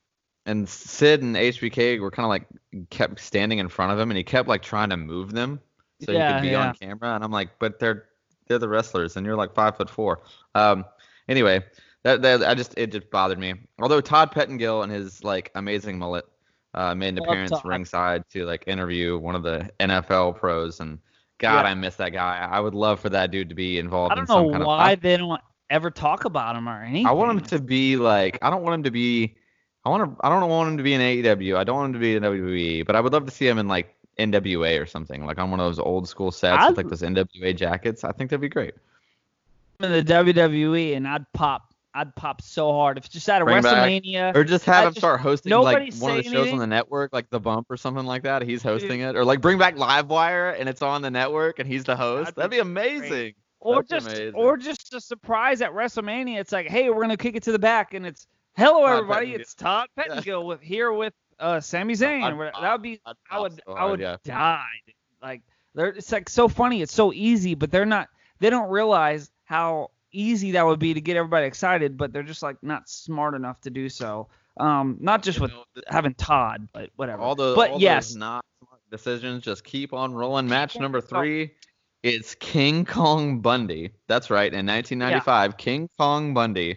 [0.51, 2.47] and Sid and HBK were kind of like
[2.91, 5.61] kept standing in front of him, and he kept like trying to move them
[6.01, 6.69] so he could be yeah.
[6.69, 7.15] on camera.
[7.15, 8.07] And I'm like, but they're
[8.49, 10.23] they're the wrestlers, and you're like five foot four.
[10.55, 10.85] Um,
[11.29, 11.65] anyway,
[12.03, 13.55] that, that I just it just bothered me.
[13.81, 16.27] Although Todd Pettengill and his like amazing mullet
[16.75, 17.65] uh, made an appearance Todd.
[17.65, 20.99] ringside to like interview one of the NFL pros, and
[21.39, 21.71] God, Yeah.
[21.71, 22.49] I miss that guy.
[22.51, 24.41] I would love for that dude to be involved in some of.
[24.41, 25.01] I don't some know why of.
[25.01, 27.07] they don't ever talk about him or anything.
[27.07, 28.39] I want him to be like.
[28.43, 29.37] I don't want him to be.
[29.85, 30.27] I want to.
[30.27, 31.57] I don't want him to be in AEW.
[31.57, 32.87] I don't want him to be in WWE.
[32.87, 35.59] But I would love to see him in like NWA or something, like on one
[35.61, 38.05] of those old school sets I'd- with like those NWA jackets.
[38.05, 38.75] I think that'd be great.
[39.83, 43.45] in the WWE and I'd pop I'd pop so hard if it's just at a
[43.47, 44.37] Bring back- WrestleMania.
[44.37, 46.67] Or just have I him just- start hosting like one of the shows on the
[46.67, 48.43] network, like The Bump or something like that.
[48.43, 51.85] He's hosting it, or like bring back Livewire and it's on the network and he's
[51.85, 52.35] the host.
[52.37, 53.35] That'd That'd be be amazing.
[53.59, 54.35] or That's just amazing.
[54.35, 56.39] or just a surprise at WrestleMania.
[56.39, 59.27] It's like, hey, we're gonna kick it to the back, and it's hello Todd everybody,
[59.27, 59.41] Pettengill.
[59.41, 62.23] it's Todd Pettengill with here with uh Sami Zayn.
[62.23, 62.53] I'd or whatever.
[62.53, 64.17] pop- that would be I'd I would so I would yeah.
[64.25, 64.65] die.
[65.23, 65.43] Like
[65.75, 66.83] they're it's like so funny.
[66.83, 68.09] It's so easy, but they're not.
[68.39, 72.43] They don't realize how easy that would be to get everybody excited, but they're just
[72.43, 74.29] like not smart enough to do so.
[74.57, 77.23] Um, not just You with know, th- having Todd, but whatever.
[77.23, 80.49] all those, but all yes, not smart decisions just keep on rolling.
[80.49, 81.53] Match number three,
[82.03, 83.91] it's King Kong Bundy.
[84.09, 86.77] That's right, in 1995, King Kong Bundy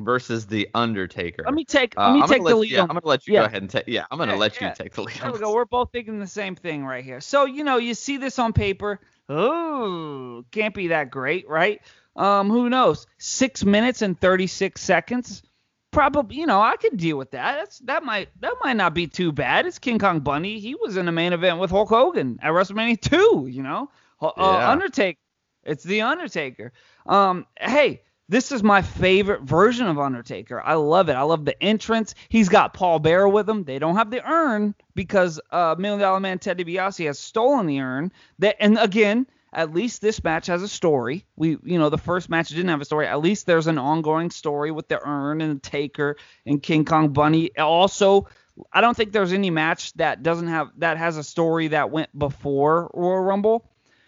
[0.00, 1.42] versus the Undertaker.
[1.44, 2.70] let me take Uh, let me I'm take the let lead.
[2.70, 3.40] you, yeah, on I'm gonna let you Yeah.
[3.40, 3.84] go ahead and take.
[3.86, 5.16] Yeah, I'm gonna Yeah, let you take the lead.
[5.20, 5.52] There we go.
[5.54, 7.20] We're both thinking the same thing right here.
[7.20, 9.00] So, you know, you see this on paper.
[9.28, 11.80] Oh, can't be that great, right?
[12.16, 13.06] Um, who knows?
[13.18, 15.42] Six minutes and 36 seconds.
[15.90, 17.56] Probably, you know, I could deal with that.
[17.58, 19.66] That's that might that might not be too bad.
[19.66, 20.60] It's King Kong Bundy.
[20.60, 23.48] He was in the main event with Hulk Hogan at WrestleMania 2.
[23.50, 24.68] You know, uh.
[24.68, 25.18] Undertaker.
[25.64, 26.72] It's the Undertaker.
[27.06, 30.60] Um, hey, this is my favorite version of Undertaker.
[30.60, 31.14] I love it.
[31.14, 32.14] I love the entrance.
[32.28, 33.64] He's got Paul Bearer with him.
[33.64, 37.80] They don't have the urn because uh, Million Dollar Man Ted DiBiase has stolen the
[37.80, 38.12] urn.
[38.38, 41.24] That and again, at least this match has a story.
[41.36, 43.06] We, you know, the first match didn't have a story.
[43.06, 47.14] At least there's an ongoing story with the urn and the Taker and King Kong
[47.14, 47.56] Bundy.
[47.56, 48.28] Also,
[48.72, 52.16] I don't think there's any match that doesn't have that has a story that went
[52.16, 53.64] before Royal Rumble,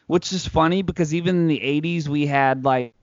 [0.08, 2.94] which is funny because even in the 80s we had like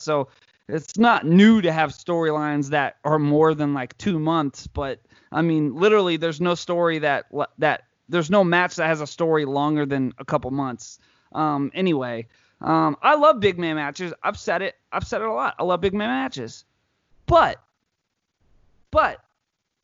[0.00, 0.28] So
[0.68, 5.00] it's not new to have storylines that are more than like two months, but
[5.32, 7.26] I mean, literally, there's no story that
[7.58, 10.98] that there's no match that has a story longer than a couple months.
[11.32, 12.26] Um, anyway,
[12.60, 14.12] um, I love big man matches.
[14.22, 14.76] I've said it.
[14.92, 15.54] I've said it a lot.
[15.58, 16.64] I love big man matches,
[17.26, 17.60] but
[18.90, 19.20] but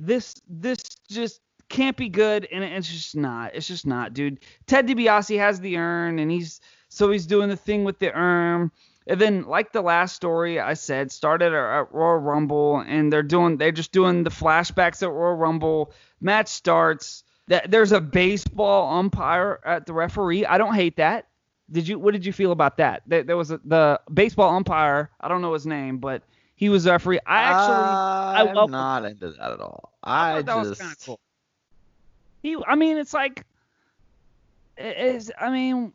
[0.00, 3.55] this this just can't be good, and it's just not.
[3.55, 4.40] It's just not, dude.
[4.66, 8.70] Ted DiBiase has the urn, and he's so he's doing the thing with the urn.
[9.07, 13.59] And then, like the last story I said, started at, Royal Rumble, and they're doing
[13.59, 15.93] they're just doing the flashbacks at Royal Rumble.
[16.21, 17.25] Match starts.
[17.49, 20.47] That there's a baseball umpire at the referee.
[20.47, 21.27] I don't hate that.
[21.71, 21.99] Did you?
[21.99, 23.03] What did you feel about that?
[23.07, 25.11] There, there was a, the baseball umpire.
[25.21, 26.23] I don't know his name, but
[26.55, 27.21] he was a referee.
[27.27, 29.93] I actually I'm love- not into that at all.
[30.03, 31.21] I I, that was just kinda cool.
[32.43, 32.57] he.
[32.67, 33.45] I mean, it's like
[34.79, 35.31] it is.
[35.38, 35.93] I mean,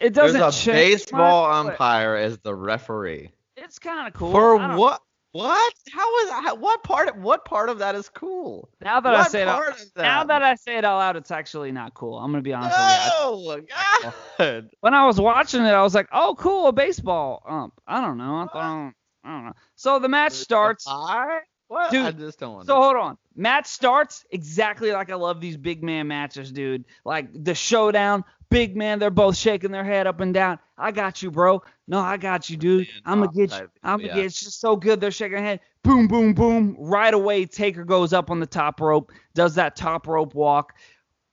[0.00, 3.30] it there's doesn't a change baseball much, umpire as the referee.
[3.56, 4.32] It's kind of cool.
[4.32, 5.02] For what?
[5.32, 5.74] What?
[5.92, 7.16] How is how, what part?
[7.16, 8.68] What part of that is cool?
[8.80, 9.62] Now that what I say it, out,
[9.94, 10.02] that?
[10.02, 12.18] now that I say it out loud, it's actually not cool.
[12.18, 13.66] I'm gonna be honest with you.
[13.68, 14.70] No, God.
[14.80, 18.18] when I was watching it, I was like, "Oh, cool, a baseball ump." I don't
[18.18, 18.36] know.
[18.36, 18.92] I thought,
[19.24, 19.52] I don't know.
[19.76, 20.84] So the match starts.
[20.88, 21.92] I, what?
[21.92, 22.66] Dude, I just don't.
[22.66, 23.16] So hold on.
[23.36, 26.86] Match starts exactly like I love these big man matches, dude.
[27.04, 30.58] Like the showdown, big man, they're both shaking their head up and down.
[30.76, 31.62] I got you, bro.
[31.88, 32.88] No, I got you, dude.
[33.06, 33.68] I'm gonna get you.
[33.82, 34.24] I'm gonna get.
[34.26, 35.00] It's just so good.
[35.00, 35.60] They're shaking their head.
[35.82, 36.76] Boom, boom, boom.
[36.78, 40.74] Right away, Taker goes up on the top rope, does that top rope walk.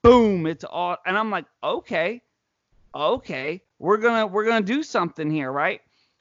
[0.02, 0.46] Boom.
[0.46, 2.22] It's all, and I'm like, okay,
[2.94, 5.80] okay, we're gonna we're gonna do something here, right?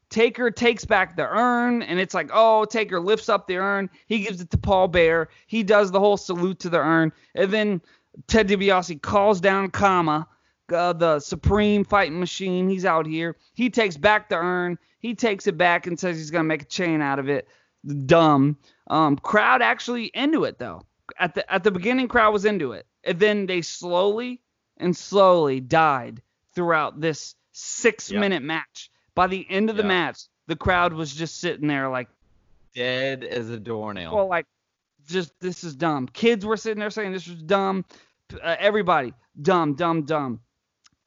[0.09, 3.89] Taker takes back the urn, and it's like, oh, Taker lifts up the urn.
[4.07, 5.29] He gives it to Paul Bearer.
[5.47, 7.81] He does the whole salute to the urn, and then
[8.27, 10.27] Ted DiBiase calls down Kama,
[10.71, 12.69] uh, the supreme fighting machine.
[12.69, 13.35] He's out here.
[13.53, 14.77] He takes back the urn.
[14.99, 17.47] He takes it back and says he's gonna make a chain out of it.
[18.05, 18.57] Dumb.
[18.87, 20.81] Um, crowd actually into it though.
[21.19, 24.41] At the at the beginning, crowd was into it, and then they slowly
[24.77, 26.21] and slowly died
[26.53, 28.19] throughout this six Yep.
[28.19, 28.91] minute match.
[29.15, 32.07] By the end of the match, the crowd was just sitting there like,
[32.75, 34.13] Dead as a doornail.
[34.15, 34.45] well, like,
[35.07, 36.07] just this is dumb.
[36.07, 37.85] Kids were sitting there saying this was dumb.
[38.33, 40.41] Uh, everybody, dumb, dumb, dumb.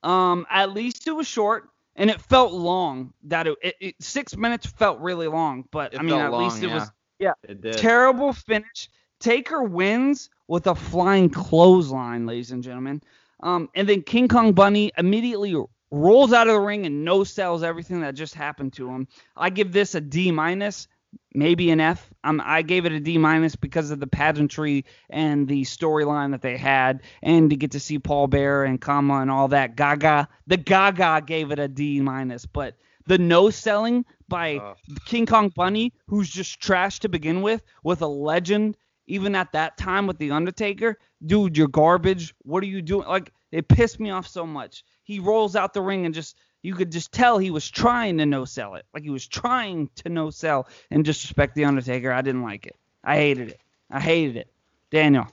[0.03, 3.13] Um, at least it was short and it felt long.
[3.25, 6.45] That it, it, it six minutes felt really long, but It I mean, at long,
[6.45, 7.33] least it was yeah.
[7.43, 7.77] it.
[7.77, 8.89] Terrible finish.
[9.21, 13.03] Taker wins with a flying clothesline, ladies and gentlemen.
[13.43, 15.55] Um, and then King Kong Bundy immediately
[15.91, 19.09] rolls out of the ring and no sells everything that just happened to him.
[19.37, 20.89] I give this a D minus,
[21.35, 22.11] maybe an F.
[22.25, 26.43] Um, I gave it a D minus because of the pageantry and the storyline that
[26.43, 29.77] they had, and to get to see Paul Bearer and Kama and all that.
[29.77, 34.77] Gaga, the Gaga gave it a D minus, but the no selling by Ugh.
[35.07, 39.77] King Kong Bundy, who's just trash to begin with, with a legend, even at that
[39.77, 40.97] time with The Undertaker,
[41.27, 42.35] dude, you're garbage.
[42.43, 43.09] What are you doing?
[43.09, 44.85] Like it pissed me off so much.
[45.03, 48.27] He rolls out the ring and just you could just tell he was trying to
[48.27, 48.85] no sell it.
[48.93, 52.13] Like he was trying to no sell and disrespect the Undertaker.
[52.13, 52.77] I didn't like it.
[53.03, 53.61] I hated it.
[53.91, 54.53] I hated it.
[54.91, 55.27] Daniel.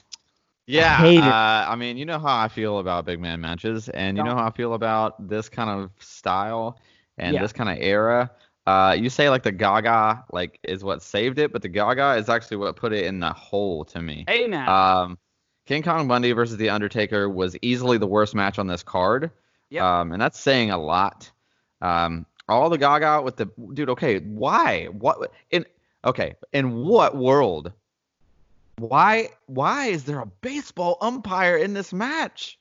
[0.65, 1.23] Yeah, I hate it.
[1.23, 4.35] uh, I mean, you know how I feel about big man matches, and you know
[4.35, 6.79] how I feel about this kind of style
[7.17, 7.41] and Yeah.
[7.41, 8.31] this kind of era.
[8.65, 12.27] Uh, you say like the Gaga like is what saved it, but the Gaga is
[12.27, 14.25] actually what put it in the hole to me.
[14.27, 15.03] Hey now.
[15.03, 15.17] Um,
[15.65, 19.31] King Kong Bundy versus the Undertaker was easily the worst match on this card.
[19.69, 19.83] Yep.
[19.83, 21.29] Um, and that's saying a lot.
[21.81, 23.89] Um, all the Gaga with the dude.
[23.89, 24.85] Okay, why?
[24.85, 25.65] What in?
[26.05, 27.73] Okay, in what world?
[28.79, 29.29] Why?
[29.47, 32.59] Why is there a baseball umpire in this match?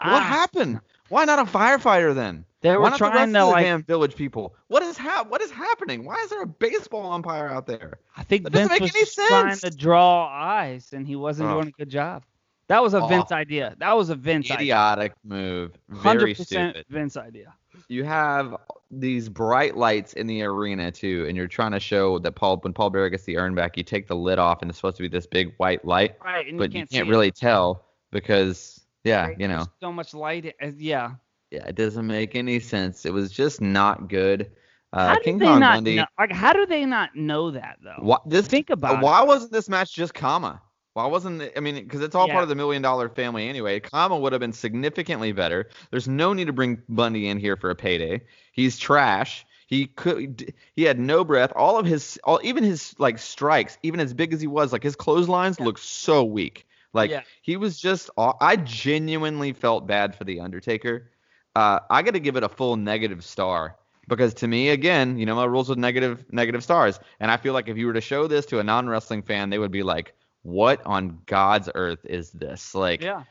[0.00, 0.80] What Ah, happened?
[1.08, 2.44] Why not a firefighter then?
[2.60, 3.64] They were Why not the trying rest to the like.
[3.64, 4.54] damn village people?
[4.68, 6.04] What is hap- What is happening?
[6.04, 7.98] Why is there a baseball umpire out there?
[8.16, 11.16] I think That doesn't Vince make was any just trying to draw eyes, and he
[11.16, 11.56] wasn't Ugh.
[11.56, 12.22] doing a good job.
[12.70, 13.00] That was a.
[13.08, 13.74] Vince idea.
[13.78, 14.56] That was a Vince idea.
[14.56, 15.72] Idiotic move.
[15.88, 16.86] Very Hundred percent stupid.
[16.88, 17.52] Vince idea.
[17.88, 18.56] you have
[18.92, 22.72] these bright lights in the arena too, and you're trying to show that Paul when
[22.72, 25.02] Paul Bearer gets the urn back, you take the lid off, and it's supposed to
[25.02, 27.10] be this big white light, Right, and but you you can't, can't, see it.
[27.10, 30.54] really tell because yeah, Right, you know, there's so much light.
[30.78, 31.12] Yeah.
[31.50, 33.04] yeah, it doesn't make any sense.
[33.04, 34.50] It was just not good.
[34.92, 35.96] Uh, How King do they Kong not Bundy.
[35.96, 36.32] know, like?
[36.32, 37.94] How do they not know that though?
[37.98, 39.04] Why, this, Think about it.
[39.04, 40.60] why wasn't this match just Kama?
[41.00, 41.42] Why wasn't?
[41.56, 42.34] I mean, because it's all Yeah.
[42.34, 43.80] part of the million dollar family anyway.
[43.80, 45.68] Kama would have been significantly better.
[45.90, 48.22] There's no need to bring Bundy in here for a payday.
[48.52, 49.44] He's trash.
[49.66, 50.52] He could.
[50.74, 51.52] He had no breath.
[51.54, 54.82] All of his, all even his like strikes, even as big as he was, like
[54.82, 56.66] his clotheslines looked so weak.
[56.92, 57.22] Like Yeah.
[57.42, 58.10] he was just.
[58.18, 61.10] I genuinely felt bad for the Undertaker.
[61.54, 63.76] Uh, I got to give it a full negative star
[64.08, 67.54] because to me, again, you know my rules with negative negative stars, and I feel
[67.54, 69.82] like if you were to show this to a non wrestling fan, they would be
[69.84, 73.24] like, "What on God's earth is this?" Like, Yeah.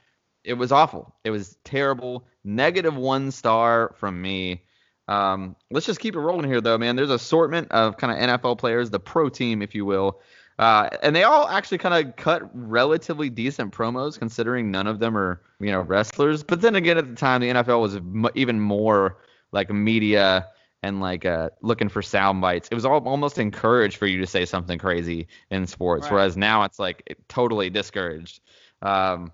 [0.44, 1.16] it was awful.
[1.24, 2.26] It was terrible.
[2.44, 4.64] Negative one star from me.
[5.08, 6.96] Um, let's just keep it rolling here, though, man.
[6.96, 10.22] There's assortment of kind of NFL players, the pro team, if you will,
[10.60, 15.18] uh, and they all actually kind of cut relatively decent promos, considering none of them
[15.18, 16.44] are you know wrestlers.
[16.44, 19.18] But then again, at the time, the NFL was m- even more
[19.52, 20.48] like media
[20.84, 22.70] and like uh, looking for sound bites.
[22.72, 26.14] It was all, almost encouraged for you to say something crazy in sports, Right.
[26.14, 28.42] whereas now it's like totally discouraged.
[28.82, 29.32] Um,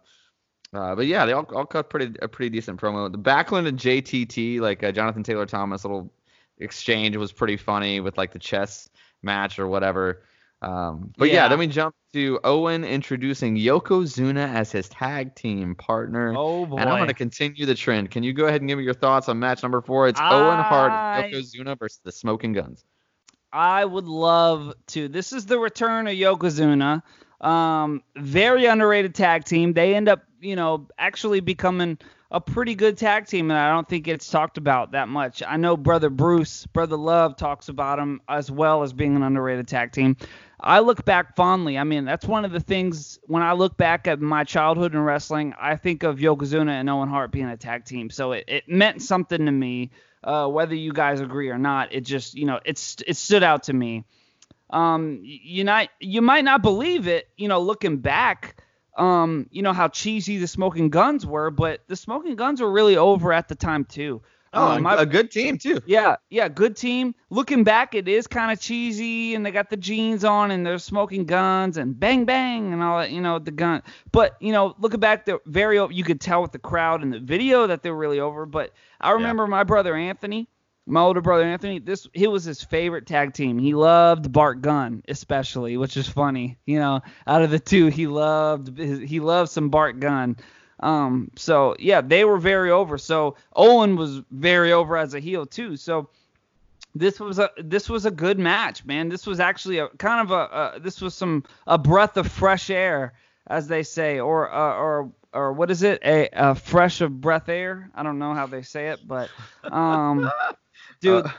[0.73, 3.11] uh, but yeah, they all, all cut pretty a pretty decent promo.
[3.11, 6.11] The Backlund and JTT, like uh, Jonathan Taylor Thomas, little
[6.57, 8.89] exchange was pretty funny with like the chess
[9.21, 10.23] match or whatever.
[10.61, 11.33] Um, but yeah.
[11.43, 11.47] Yeah.
[11.49, 16.33] then we jump to Owen introducing Yokozuna as his tag team partner.
[16.35, 16.77] Oh boy.
[16.77, 18.09] and I'm going to continue the trend.
[18.11, 20.07] Can you go ahead and give me your thoughts on match number four?
[20.07, 22.83] It's Owen Hart I- Yokozuna versus the Smoking Gunns.
[23.51, 25.07] I would love to.
[25.07, 27.03] This is the return of Yokozuna.
[27.39, 29.73] Um, very underrated tag team.
[29.73, 31.97] They end up, you know, actually becoming
[32.31, 35.43] a pretty good tag team, and I don't think it's talked about that much.
[35.45, 39.67] I know brother Bruce, brother Love talks about them as well as being an underrated
[39.67, 40.17] tag team.
[40.59, 41.77] I look back fondly.
[41.77, 45.01] I mean, that's one of the things when I look back at my childhood in
[45.01, 48.09] wrestling, I think of Yokozuna and Owen Hart being a tag team.
[48.09, 49.91] So it, it meant something to me.
[50.23, 53.63] Uh, whether you guys agree or not, it just you know it's it stood out
[53.63, 54.03] to me.
[54.71, 58.55] Um, you not you might not believe it, you know, looking back,
[58.97, 62.97] um, you know how cheesy the Smoking Gunns were, but the Smoking Gunns were really
[62.97, 64.21] over at the time too.
[64.57, 65.81] Oh, Um, a- I- a good team too.
[65.85, 67.13] yeah, yeah, good team.
[67.29, 70.77] Looking back, it is kind of cheesy, and they got the jeans on, and they're
[70.77, 73.81] smoking guns, and bang bang, and all that, you know, the gun.
[74.13, 75.77] But you know, looking back, they're very.
[75.93, 78.45] You could tell with the crowd and the video that they're really over.
[78.45, 80.47] But I remember my brother Anthony,
[80.87, 81.79] my older brother Anthony.
[81.79, 83.57] This he was his favorite tag team.
[83.57, 86.57] He loved Bart Gunn especially, which is funny.
[86.65, 90.37] You know, out of the two, he loved his, he loved some Bart Gunn.
[90.79, 92.97] Um, so yeah, they were very over.
[92.97, 95.75] So Owen was very over as a heel too.
[95.75, 96.09] So
[96.93, 99.09] this was a this was a good match, man.
[99.09, 102.69] This was actually a kind of a, a this was some a breath of fresh
[102.69, 103.13] air,
[103.47, 106.01] as they say, or uh, or or what is it?
[106.03, 107.89] A, a fresh of breath air.
[107.93, 109.29] I don't know how they say it, but
[109.63, 110.31] um,
[111.05, 111.31] dude, Uh,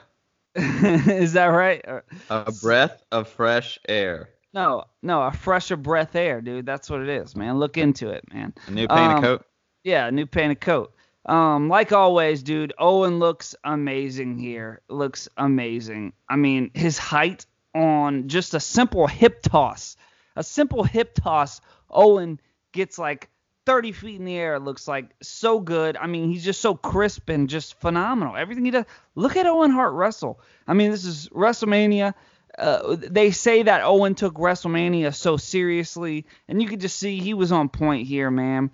[1.13, 1.85] is that right?
[2.31, 4.31] A breath of fresh air.
[4.55, 6.65] no, no, a fresher breath air, dude.
[6.67, 7.59] That's what it is, man.
[7.59, 8.55] Look into it, man.
[8.67, 9.47] A new paint Um, of coat.
[9.85, 10.93] Yeah, a new painted coat.
[11.27, 14.81] Um, like always, dude, Owen looks amazing here.
[14.89, 16.13] Looks amazing.
[16.29, 19.97] I mean, his height on just a simple hip toss,
[20.37, 21.61] a simple hip toss,
[21.91, 22.41] Owen
[22.73, 23.29] gets like
[23.67, 24.59] 30 feet in the air.
[24.59, 25.97] Looks like so good.
[25.97, 28.37] I mean, he's just so crisp and just phenomenal.
[28.37, 28.85] Everything he does.
[29.17, 30.41] Look at Owen Hart wrestle.
[30.67, 32.15] I mean, this is WrestleMania.
[32.59, 37.35] uh, they say that Owen took WrestleMania so seriously, and you could just see he
[37.35, 38.71] was on point here, man.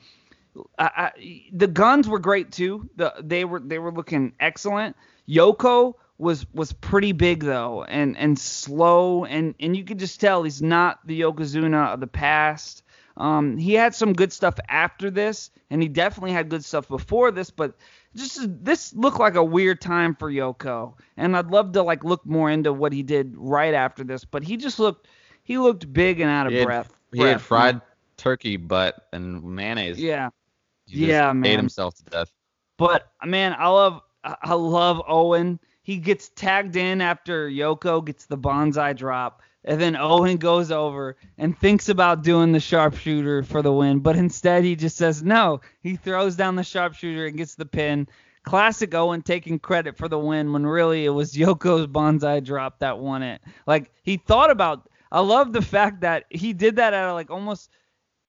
[0.78, 2.88] I, I, the guns were great too.
[2.96, 4.96] The, they were they were looking excellent.
[5.28, 10.42] Yoko was was pretty big though, and and slow, and and you could just tell
[10.42, 12.82] he's not the Yokozuna of the past.
[13.16, 17.30] Um, he had some good stuff after this, and he definitely had good stuff before
[17.30, 17.76] this, but
[18.16, 22.24] just this looked like a weird time for Yoko, and I'd love to like look
[22.26, 24.24] more into what he did right after this.
[24.24, 25.08] But he just looked
[25.42, 26.92] he looked big and out of He had, breath.
[27.12, 27.80] he had fried
[28.16, 29.98] turkey butt and mayonnaise.
[30.00, 30.30] Yeah,
[30.86, 32.32] He just yeah, Ate himself to death.
[32.78, 35.58] but man, I love I love Owen.
[35.82, 39.42] He gets tagged in after Yoko gets the banzai drop.
[39.64, 44.16] And then Owen goes over and thinks about doing the sharpshooter for the win, but
[44.16, 45.60] instead he just says no.
[45.82, 48.08] He throws down the sharpshooter and gets the pin.
[48.44, 52.98] Classic Owen taking credit for the win when really it was Yoko's banzai drop that
[52.98, 53.40] won it.
[53.66, 54.88] Like he thought about.
[55.12, 57.70] I love the fact that he did that out of like almost.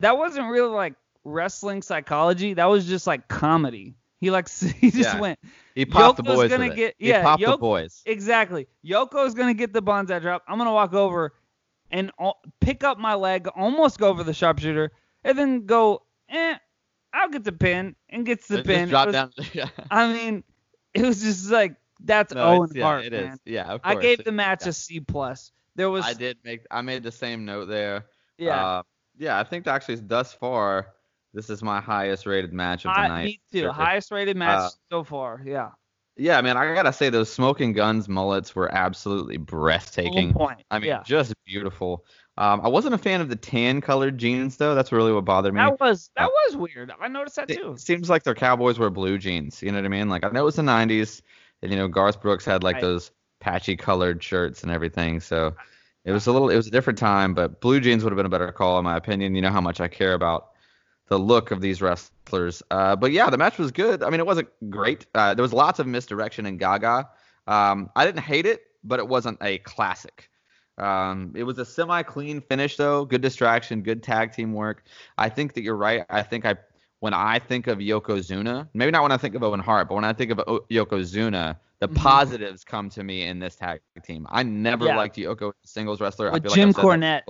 [0.02, 2.54] That wasn't really like wrestling psychology.
[2.54, 3.96] That was just like comedy.
[4.24, 4.50] He like
[4.80, 5.20] he just Yeah.
[5.20, 5.40] went
[5.76, 6.50] He popped the Yoko's boys.
[6.52, 8.02] gonna get- he yeah, popped the boys.
[8.06, 8.68] exactly.
[8.86, 10.44] Yoko's gonna get the banzai drop.
[10.48, 11.34] I'm gonna walk over
[11.92, 12.10] and
[12.62, 14.92] pick up my leg, almost go over the sharpshooter,
[15.24, 16.04] and then go.
[16.30, 16.56] Eh,
[17.14, 18.88] I'll get the pin and gets the pin.
[18.90, 19.32] drop was- down.
[19.54, 19.68] yeah.
[19.92, 20.44] I mean,
[20.94, 23.28] it was just like that's No, Owen yeah, Hart, it is.
[23.28, 23.38] man.
[23.46, 24.70] Yeah, of I gave the match Yeah.
[24.70, 25.52] a C plus.
[25.76, 26.62] There was I did make.
[26.72, 28.06] I made the same note there.
[28.38, 28.66] yeah.
[28.66, 28.84] Uh,
[29.18, 30.88] yeah, I think actually thus far,
[31.34, 33.26] this is my highest rated match of the I, night.
[33.26, 33.60] me too.
[33.62, 33.72] Sure.
[33.72, 35.42] Highest rated match Uh, so far.
[35.46, 35.70] Yeah.
[36.16, 40.34] Yeah, man, I gotta say those smoking guns mullets were absolutely breathtaking.
[40.34, 40.62] Point.
[40.70, 41.02] I mean, yeah.
[41.04, 42.06] just beautiful.
[42.38, 44.76] Um, I wasn't a fan of the tan colored jeans though.
[44.76, 45.60] That's really what bothered me.
[45.62, 46.92] That was that Uh, was weird.
[47.02, 47.76] I noticed that too.
[47.78, 49.62] Seems like their Cowboys wear blue jeans.
[49.64, 50.08] You know what I mean?
[50.10, 51.22] Like I know it was the '90s,
[51.64, 52.82] and you know Garth Brooks had like Right.
[52.82, 55.20] those patchy colored shirts and everything.
[55.20, 55.56] So
[56.06, 57.34] it was a little, it was a different time.
[57.34, 59.34] But blue jeans would have been a better call in my opinion.
[59.34, 60.50] You know how much I care about
[61.14, 62.64] the look of these wrestlers.
[62.72, 64.02] Uh, but yeah, the match was good.
[64.02, 65.06] I mean, it wasn't great.
[65.14, 67.08] Uh, there was lots of misdirection and Gaga.
[67.46, 70.32] Um, I didn't hate it, but it wasn't a classic.
[70.80, 73.06] Um, it was a semi-clean finish though.
[73.06, 74.86] Good distraction, good tag team work.
[75.20, 76.04] I think that you're right.
[76.10, 76.56] I think I
[77.00, 80.06] when I think of Yokozuna, maybe not when I think of Owen Hart, but when
[80.06, 81.96] I think of o- Yokozuna, the Mhm.
[81.96, 84.26] positives come to me in this tag team.
[84.32, 84.98] I never Yeah.
[84.98, 86.30] liked Yoko as a singles wrestler.
[86.30, 87.22] I With feel like Jim said Cornette.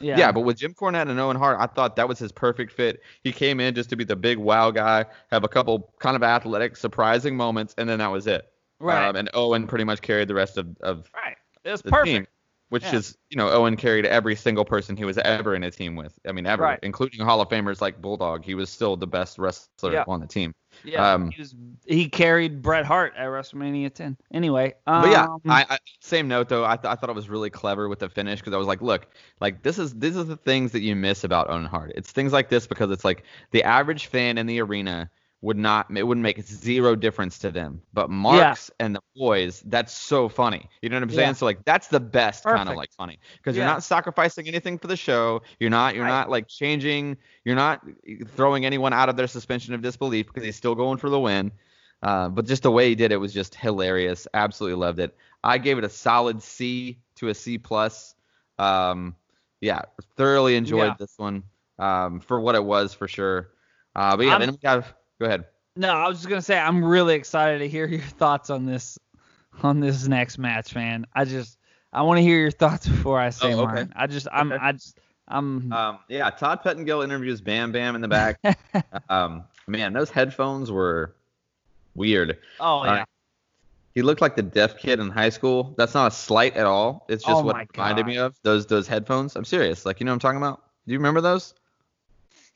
[0.00, 0.18] Yeah.
[0.18, 0.32] Yeah.
[0.32, 3.02] but with Jim Cornette and Owen Hart, I thought that was his perfect fit.
[3.22, 6.22] He came in just to be the big wow guy, have a couple kind of
[6.22, 8.50] athletic, surprising moments, and then that was it.
[8.80, 9.08] right.
[9.08, 11.36] Um, and Owen pretty much carried the rest of, of right.
[11.64, 12.06] It was the perfect.
[12.06, 12.26] team,
[12.68, 12.96] which Yeah.
[12.96, 16.18] is, you know, Owen carried every single person he was ever in a team with.
[16.28, 16.78] I mean, ever, Right.
[16.82, 18.44] including Hall of Famers like Bulldog.
[18.44, 20.04] He was still the best wrestler Yeah.
[20.08, 20.54] on the team.
[20.82, 21.14] Yeah.
[21.14, 21.54] Um, he was
[21.86, 24.16] he carried Bret Hart at WrestleMania 10.
[24.32, 24.74] Anyway.
[24.86, 26.64] Um, But yeah, I, I same note though.
[26.64, 28.82] I, th- I thought it was really clever with the finish because I was like,
[28.82, 29.06] look,
[29.40, 31.92] like this is these are the things that you miss about Owen Hart.
[31.94, 35.10] It's things like this because it's like the average fan in the arena
[35.44, 37.82] would not it wouldn't make zero difference to them.
[37.92, 40.70] But Marks and the boys, that's so funny.
[40.80, 41.28] You know what I'm saying?
[41.28, 41.32] Yeah.
[41.34, 44.86] So like that's the best kind of like funny because you're not sacrificing anything for
[44.86, 45.42] the show.
[45.60, 46.10] You're not you're Right.
[46.10, 47.18] not like changing.
[47.44, 47.86] You're not
[48.34, 51.52] throwing anyone out of their suspension of disbelief because he's still going for the win.
[52.02, 54.26] Uh, but just the way he did it was just hilarious.
[54.32, 55.14] Absolutely loved it.
[55.42, 58.14] I gave it a solid C to a C plus.
[58.58, 59.14] Um,
[59.60, 59.82] yeah,
[60.16, 60.94] thoroughly enjoyed Yeah.
[60.98, 61.42] this one
[61.78, 63.50] um, for what it was for sure.
[63.94, 64.94] Uh, but yeah, I'm- then we have.
[65.24, 65.46] Go ahead.
[65.76, 68.98] No, I was just gonna say I'm really excited to hear your thoughts on this
[69.62, 71.06] on this next match, man.
[71.14, 71.56] I just
[71.94, 73.72] I want to hear your thoughts before I say Oh, okay.
[73.74, 73.92] mine.
[73.96, 74.62] I just I'm Okay.
[74.62, 78.38] I just I'm Um, yeah, Todd Pettengill interviews Bam Bam in the back.
[79.08, 81.16] um, man, those headphones were
[81.94, 82.36] weird.
[82.60, 83.04] oh uh, yeah.
[83.94, 85.72] He looked like the deaf kid in high school.
[85.78, 87.06] That's not a slight at all.
[87.08, 88.06] It's just Oh what it reminded God.
[88.08, 88.36] me of.
[88.42, 89.36] Those those headphones.
[89.36, 89.86] I'm serious.
[89.86, 90.62] Like you know what I'm talking about?
[90.86, 91.54] Do you remember those?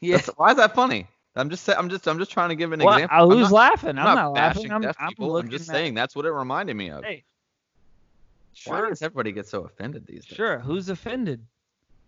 [0.01, 0.17] yeah.
[0.19, 1.07] That's- why is that funny?
[1.39, 3.31] I'm just I'm just I'm just trying to give an Well, example.
[3.31, 3.99] who's not, laughing?
[3.99, 4.89] I'm, I'm not, bashing laughing.
[4.89, 5.37] I'm, I'm people.
[5.39, 7.05] I'm just at- saying that's what it reminded me of.
[7.05, 7.25] Hey,
[8.67, 10.37] Why sure, does everybody get so offended these days?
[10.37, 10.59] sure.
[10.59, 11.45] Who's offended?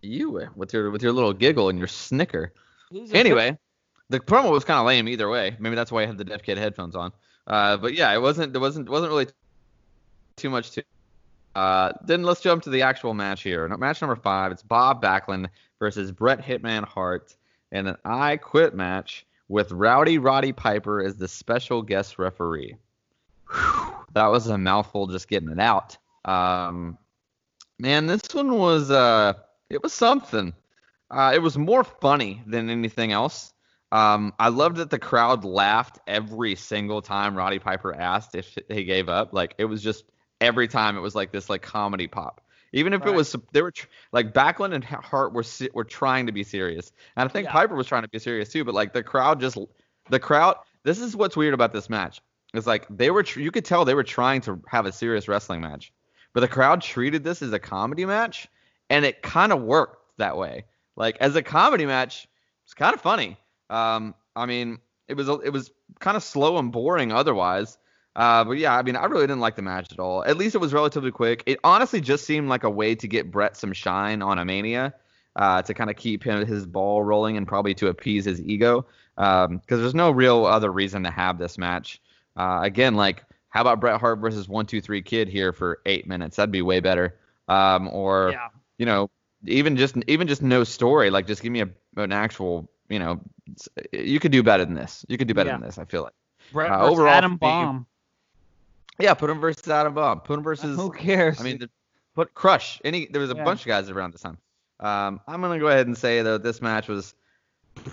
[0.01, 2.53] You uh, with your with your little giggle and your snicker.
[2.91, 3.15] Who's offended?
[3.33, 3.57] Anyway,
[4.09, 5.55] the promo was kind of lame either way.
[5.59, 7.11] Maybe that's why I had the deaf kid headphones on.
[7.47, 9.27] Uh, but yeah, it wasn't there wasn't wasn't really
[10.35, 10.83] too much to.
[11.53, 13.67] Uh, then let's jump to the actual match here.
[13.77, 14.51] Match number five.
[14.51, 17.35] It's Bob Backlund versus Bret Hitman Hart
[17.71, 22.77] in an I Quit match with Rowdy Roddy Piper as the special guest referee.
[23.51, 25.97] Whew, that was a mouthful just getting it out.
[26.25, 26.97] Um,
[27.79, 29.33] man, this one was uh,
[29.69, 30.53] it was something.
[31.09, 33.53] Uh, it was more funny than anything else.
[33.91, 38.85] Um, I loved that the crowd laughed every single time Roddy Piper asked if he
[38.85, 39.33] gave up.
[39.33, 40.05] Like it was just
[40.39, 42.40] every time it was like this like comedy pop.
[42.73, 43.09] Even if Right.
[43.09, 45.43] it was they were tr- like Backlund and Hart were
[45.73, 47.51] were trying to be serious, and I think Yeah.
[47.53, 48.63] Piper was trying to be serious too.
[48.63, 49.57] But like the crowd just
[50.09, 50.55] the crowd.
[50.83, 52.21] This is what's weird about this match.
[52.53, 55.27] It's like they were tr- you could tell they were trying to have a serious
[55.27, 55.91] wrestling match,
[56.33, 58.47] but the crowd treated this as a comedy match,
[58.89, 60.65] and it kind of worked that way.
[60.95, 62.27] Like as a comedy match,
[62.65, 63.37] it's kind of funny.
[63.69, 67.77] Um, I mean, it was it was kind of slow and boring otherwise.
[68.15, 70.23] Uh, but yeah, I mean, I really didn't like the match at all.
[70.25, 71.43] At least it was relatively quick.
[71.45, 74.93] It honestly just seemed like a way to get Bret some shine on a Mania,
[75.35, 78.85] uh, to kind of keep him his ball rolling and probably to appease his ego.
[79.17, 82.01] Um, because there's no real other reason to have this match.
[82.35, 86.07] Uh, again, like how about Bret Hart versus One Two Three Kid here for eight
[86.07, 86.37] minutes?
[86.37, 87.17] That'd be way better.
[87.47, 88.47] Um, or Yeah.
[88.77, 89.09] you know,
[89.45, 91.09] even just even just no story.
[91.09, 93.21] Like just give me a, an actual, you know,
[93.91, 95.05] you could do better than this.
[95.07, 95.57] You could do better Yeah.
[95.57, 95.77] than this.
[95.77, 96.13] I feel like.
[96.51, 97.85] Bret Uh, overall, Adam Bomb.
[99.01, 100.21] Yeah, put him versus Adam Bomb.
[100.21, 100.75] Put him versus.
[100.75, 101.39] Who cares?
[101.39, 101.69] I mean, the,
[102.15, 102.79] put Crush.
[102.83, 103.43] Any there was a Yeah.
[103.43, 104.37] bunch of guys around this time.
[104.79, 107.13] Um, I'm gonna go ahead and say though this match was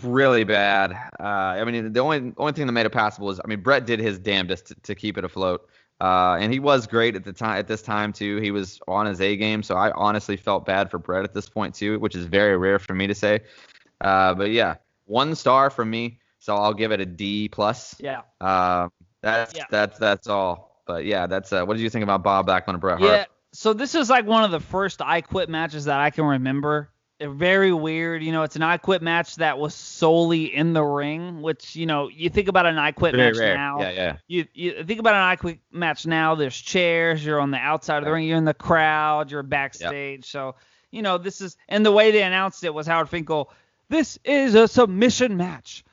[0.03, 0.93] really bad.
[1.21, 3.87] Uh, I mean, the only only thing that made it passable is I mean Bret
[3.87, 5.69] did his damnedest to, to keep it afloat.
[6.01, 8.37] Uh, and he was great at the time at this time too.
[8.37, 11.49] He was on his A game, so I honestly felt bad for Bret at this
[11.49, 13.41] point too, which is very rare for me to say.
[14.01, 17.97] Uh, but yeah, one star from me, so I'll give it a D plus.
[17.99, 18.21] yeah.
[18.41, 18.89] Uh,
[19.23, 19.65] that's Yeah.
[19.71, 20.68] that's that's all.
[20.89, 23.13] But yeah, that's uh, what did you think about Bob Backlund and Bret Hart?
[23.13, 23.25] Yeah.
[23.53, 26.91] So this is like one of the first I Quit matches that I can remember.
[27.19, 28.23] They're very weird.
[28.23, 31.85] You know, it's an I Quit match that was solely in the ring, which you
[31.85, 33.55] know, you think about an I Quit Very match rare.
[33.55, 33.81] now.
[33.81, 34.17] Yeah, yeah.
[34.29, 36.35] You, you think about an I Quit match now.
[36.35, 37.25] There's chairs.
[37.25, 38.27] You're on the outside of the ring.
[38.27, 39.31] You're in the crowd.
[39.31, 40.31] You're backstage.
[40.31, 40.55] So
[40.91, 43.53] you know this is and the way they announced it was Howard Finkel.
[43.91, 45.85] This is a submission match,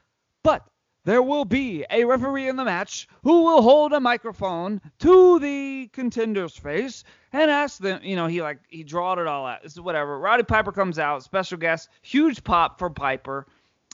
[0.41, 0.65] but
[1.05, 5.87] there will be a referee in the match who will hold a microphone to the
[5.93, 8.01] contender's face and ask them.
[8.03, 9.63] You know, he like he drawed it all out.
[9.63, 10.19] Is whatever.
[10.19, 13.45] Roddy Piper comes out, special guest, huge pop for Piper.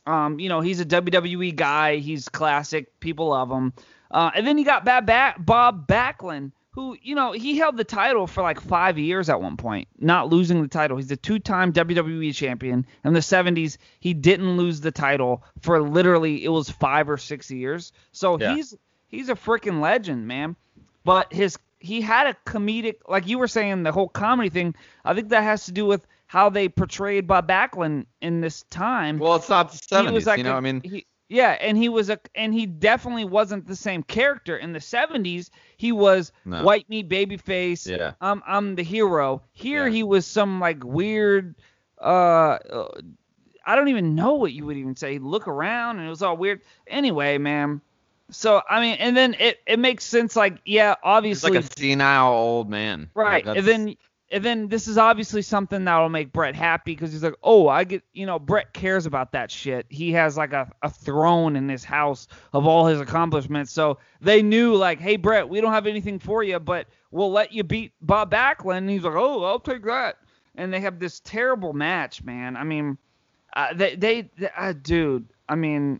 [0.08, 1.98] Um, you know, he's a WWE guy.
[1.98, 3.00] He's classic.
[3.00, 3.74] People love him.
[4.10, 5.06] Uh, and then you got Bob,
[5.46, 9.58] Bob Backlund, who, you know, he held the title for like five years at one
[9.58, 10.98] point, not losing the title.
[10.98, 12.86] He's a two-time WWE champion.
[13.04, 17.52] In the 70s, he didn't lose the title for literally it was five or six
[17.52, 17.92] years.
[18.14, 18.56] So Yeah.
[18.56, 18.74] he's
[19.08, 20.56] he's a freaking legend, man.
[21.04, 24.76] But his he had a comedic, like you were saying, the whole comedy thing.
[25.04, 29.18] I think that has to do with how they portrayed Bob Backlund in this time
[29.20, 30.54] Well, it's not the he 70s, was like you know.
[30.54, 34.04] a- I mean, he, yeah, and he was a and he definitely wasn't the same
[34.04, 35.50] character in the 70s.
[35.78, 36.62] He was No.
[36.64, 37.88] white meat baby face.
[37.88, 38.14] Yeah.
[38.20, 39.42] I'm I'm the hero.
[39.54, 39.94] Here Yeah.
[39.94, 41.56] he was some like weird
[42.00, 42.58] uh
[43.66, 45.20] I don't even know what you would even say.
[45.20, 46.62] Look around and it was all weird.
[46.88, 47.80] Anyway, man.
[48.30, 51.80] So I mean, and then it it makes sense like yeah, he's obviously like a
[51.80, 53.10] senile old man.
[53.14, 53.46] Right.
[53.46, 53.96] Like, And then
[54.32, 57.84] and then this is obviously something that'll make Bret happy because he's like, oh, I
[57.84, 59.86] get, you know, Bret cares about that shit.
[59.90, 63.74] He has like a, a throne in his house of all his accomplishments.
[63.74, 67.52] So they knew like, hey, Bret, we don't have anything for you, but we'll let
[67.52, 68.78] you beat Bob Backlund.
[68.78, 70.18] And he's like, oh, I'll take that.
[70.56, 72.56] And they have this terrible match, man.
[72.56, 72.98] I mean,
[73.54, 76.00] uh, they, they, they uh, dude, I mean,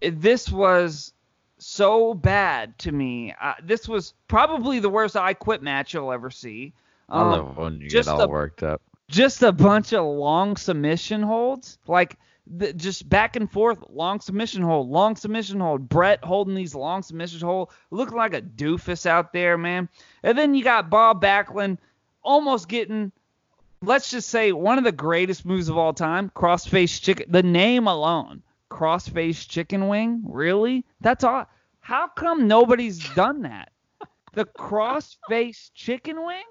[0.00, 1.12] this was
[1.58, 3.34] so bad to me.
[3.40, 6.74] Uh, this was probably the worst I quit match you'll ever see.
[7.10, 8.80] I Um, love when you just get all a- worked up.
[9.08, 14.62] just a bunch of long submission holds, like the, just back and forth, long submission
[14.62, 15.88] hold, long submission hold.
[15.88, 19.88] Bret holding these long submission hold, looking like a doofus out there, man.
[20.22, 21.78] And then you got Bob Backlund
[22.22, 23.12] almost getting,
[23.82, 27.26] let's just say, one of the greatest moves of all time, crossface chicken.
[27.30, 30.84] The name alone, crossface chicken wing, really?
[31.00, 31.46] That's all.
[31.80, 33.70] How come nobody's done that?
[34.32, 36.42] The crossface chicken wing?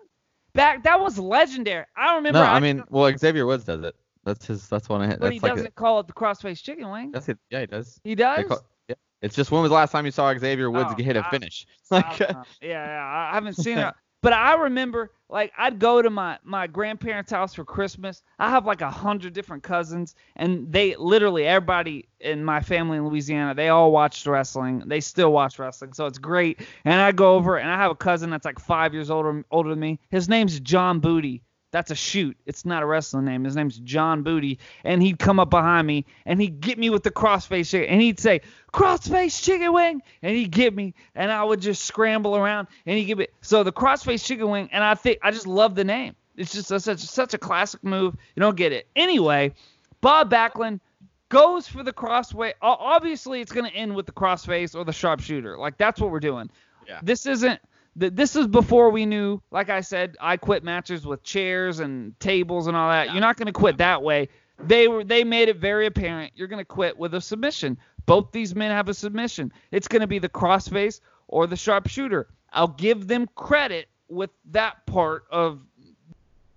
[0.53, 1.85] Back that was legendary.
[1.95, 2.39] I remember.
[2.39, 3.95] No, I mean, well, Xavier Woods does it.
[4.23, 4.67] That's his.
[4.67, 5.19] That's one of his.
[5.19, 5.51] but he like.
[5.53, 7.11] doesn't A, call it the crossface chicken wing.
[7.11, 7.37] that's it.
[7.49, 7.99] Yeah, he does.
[8.03, 8.45] He does.
[8.45, 8.95] call- yeah.
[9.21, 11.29] It's just when was the last time you saw Xavier Woods Oh, hit a I-
[11.29, 11.65] finish?
[11.91, 13.93] I Like, yeah, yeah, I haven't seen it.
[14.21, 18.21] But I remember, like, I'd go to my my grandparents' house for Christmas.
[18.37, 23.07] I have like a hundred different cousins, and they literally everybody in my family in
[23.07, 24.83] Louisiana, they all watched wrestling.
[24.85, 26.59] They still watch wrestling, so it's great.
[26.83, 29.69] And I go over, and I have a cousin that's like five years older older
[29.69, 29.99] than me.
[30.09, 31.41] His name's John Booty.
[31.71, 32.35] That's a shoot.
[32.45, 33.43] It's not a wrestling name.
[33.43, 34.57] His name's John Booty.
[34.83, 37.89] And he'd come up behind me and he'd get me with the crossface chicken.
[37.89, 38.41] And he'd say,
[38.73, 40.01] crossface chicken wing.
[40.23, 40.95] And he'd get me.
[41.13, 43.27] And I would just scramble around and he'd give me.
[43.41, 44.69] So the crossface chicken wing.
[44.71, 46.15] And I think, I just love the name.
[46.35, 48.15] It's just a, such, such a classic move.
[48.35, 48.87] You don't get it.
[48.95, 49.53] Anyway,
[50.01, 50.79] Bob Backlund
[51.27, 52.53] goes for the crossway.
[52.61, 55.57] Obviously, it's going to end with the crossface or the sharpshooter.
[55.57, 56.49] Like, that's what we're doing.
[56.87, 56.99] Yeah.
[57.03, 57.59] This isn't
[57.97, 62.19] th- this is before we knew, like I said, I quit matches with chairs and
[62.19, 63.07] tables and all that.
[63.07, 63.13] Yeah.
[63.13, 64.29] You're not going to quit that way.
[64.61, 67.77] They were they made it very apparent you're going to quit with a submission.
[68.05, 69.53] Both these men have a submission.
[69.71, 72.27] It's going to be the crossface or the sharpshooter.
[72.51, 75.61] I'll give them credit with that part of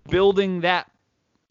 [0.09, 0.89] building that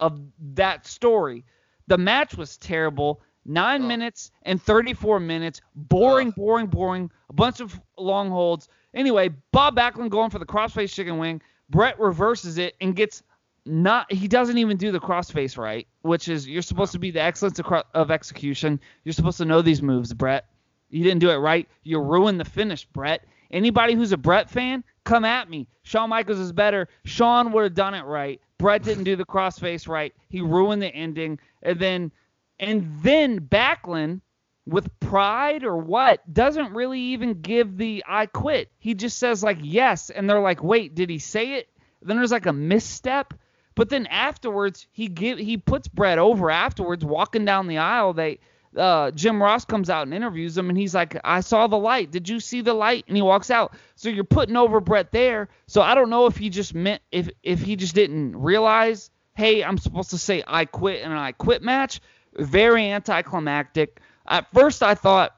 [0.01, 0.21] of
[0.55, 1.45] that story.
[1.87, 3.23] The match was terrible.
[3.45, 3.89] Nine Ugh.
[3.89, 5.61] minutes and 34 minutes.
[5.75, 7.11] Boring, boring, boring.
[7.29, 8.69] A bunch of long holds.
[8.95, 11.41] Anyway, Bob Backlund going for the crossface chicken wing.
[11.71, 13.23] Bret reverses it and gets
[13.65, 14.13] not.
[14.13, 17.59] He doesn't even do the crossface right, which is you're supposed to be the excellence
[17.59, 18.81] of, of execution.
[19.05, 20.47] You're supposed to know these moves, Bret.
[20.91, 21.67] You didn't do it right.
[21.85, 23.25] You ruined the finish, Bret.
[23.51, 25.69] Anybody who's a Bret fan, come at me.
[25.83, 26.89] Shawn Michaels is better.
[27.05, 28.41] Shawn would have done it right.
[28.59, 30.15] Bret didn't do the crossface right.
[30.29, 31.39] He ruined the ending.
[31.63, 32.13] And then
[32.61, 34.21] and then Backlund
[34.67, 38.71] with pride or what doesn't really even give the I quit.
[38.79, 41.69] He just says like yes and they're like, "Wait, did he say it?"
[42.01, 43.35] Then there's like a misstep.
[43.75, 48.13] But then afterwards, he give he puts Bret over afterwards walking down the aisle.
[48.13, 48.39] They
[48.77, 52.11] uh, Jim Ross comes out and interviews him, and he's like, "I saw the light.
[52.11, 53.75] Did you see the light?" And he walks out.
[53.97, 55.49] So you're putting over Bret there.
[55.67, 59.65] So I don't know if he just meant if if he just didn't realize, hey,
[59.65, 62.01] I'm supposed to say I quit in an I quit match.
[62.35, 64.01] Very anticlimactic.
[64.27, 65.37] At first, I thought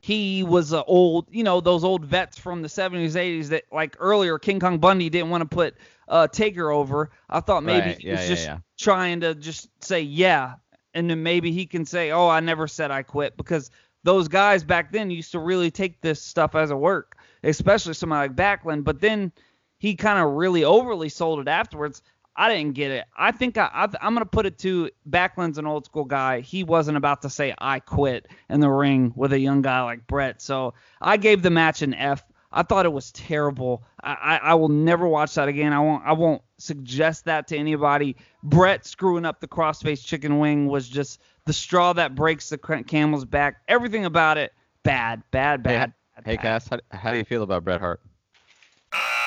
[0.00, 3.96] he was a old, you know, those old vets from the 70s, 80s that like
[3.98, 5.74] earlier King Kong Bundy didn't want to put
[6.08, 7.10] uh, Taker over.
[7.28, 8.58] I thought maybe Right, he yeah, was yeah, just yeah.
[8.78, 10.54] trying to just say yeah,
[10.94, 13.70] and then maybe he can say, oh, I never said I quit because
[14.04, 18.28] those guys back then used to really take this stuff as a work, especially somebody
[18.28, 18.84] like Backlund.
[18.84, 19.32] But then
[19.78, 22.02] he kind of really overly sold it afterwards.
[22.38, 23.04] I didn't get it.
[23.16, 26.38] I think I, I I'm gonna put it to Backlund's an old school guy.
[26.40, 30.06] He wasn't about to say I quit in the ring with a young guy like
[30.06, 30.40] Bret.
[30.40, 32.22] So I gave the match an F.
[32.52, 33.82] I thought it was terrible.
[34.02, 35.72] I, I, I will never watch that again.
[35.72, 38.14] I won't I won't suggest that to anybody.
[38.44, 43.24] Bret screwing up the crossface chicken wing was just the straw that breaks the camel's
[43.24, 43.62] back.
[43.66, 44.52] Everything about it
[44.84, 45.92] bad, bad, Hey, bad.
[46.24, 46.42] Hey, bad.
[46.42, 48.00] Cass, how, how do you feel about Bret Hart?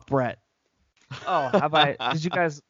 [0.08, 0.40] Bret.
[1.28, 1.98] Oh, have I?
[2.14, 2.62] Did you guys?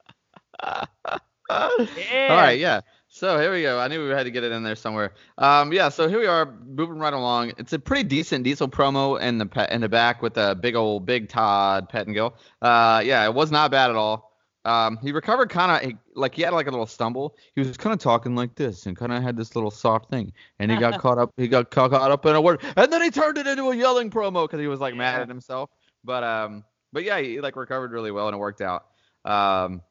[0.63, 2.27] Yeah.
[2.29, 2.81] All right, yeah.
[3.09, 3.77] So here we go.
[3.77, 5.13] I knew we had to get it in there somewhere.
[5.37, 5.89] Um, yeah.
[5.89, 7.51] So here we are, moving right along.
[7.57, 10.75] It's a pretty decent Diesel promo in the pe- in the back with a big
[10.75, 12.35] old Big Todd Pettengill.
[12.61, 14.31] Uh, yeah, it was not bad at all.
[14.63, 17.35] Um, he recovered kind of like he had like a little stumble.
[17.55, 20.31] He was kind of talking like this and kind of had this little soft thing,
[20.59, 21.31] and he got caught up.
[21.35, 23.75] He got ca- caught up in a word, and then he turned it into a
[23.75, 25.69] yelling promo because he was like mad at himself.
[26.05, 28.85] But um, but yeah, he like recovered really well and it worked out.
[29.25, 29.81] Um,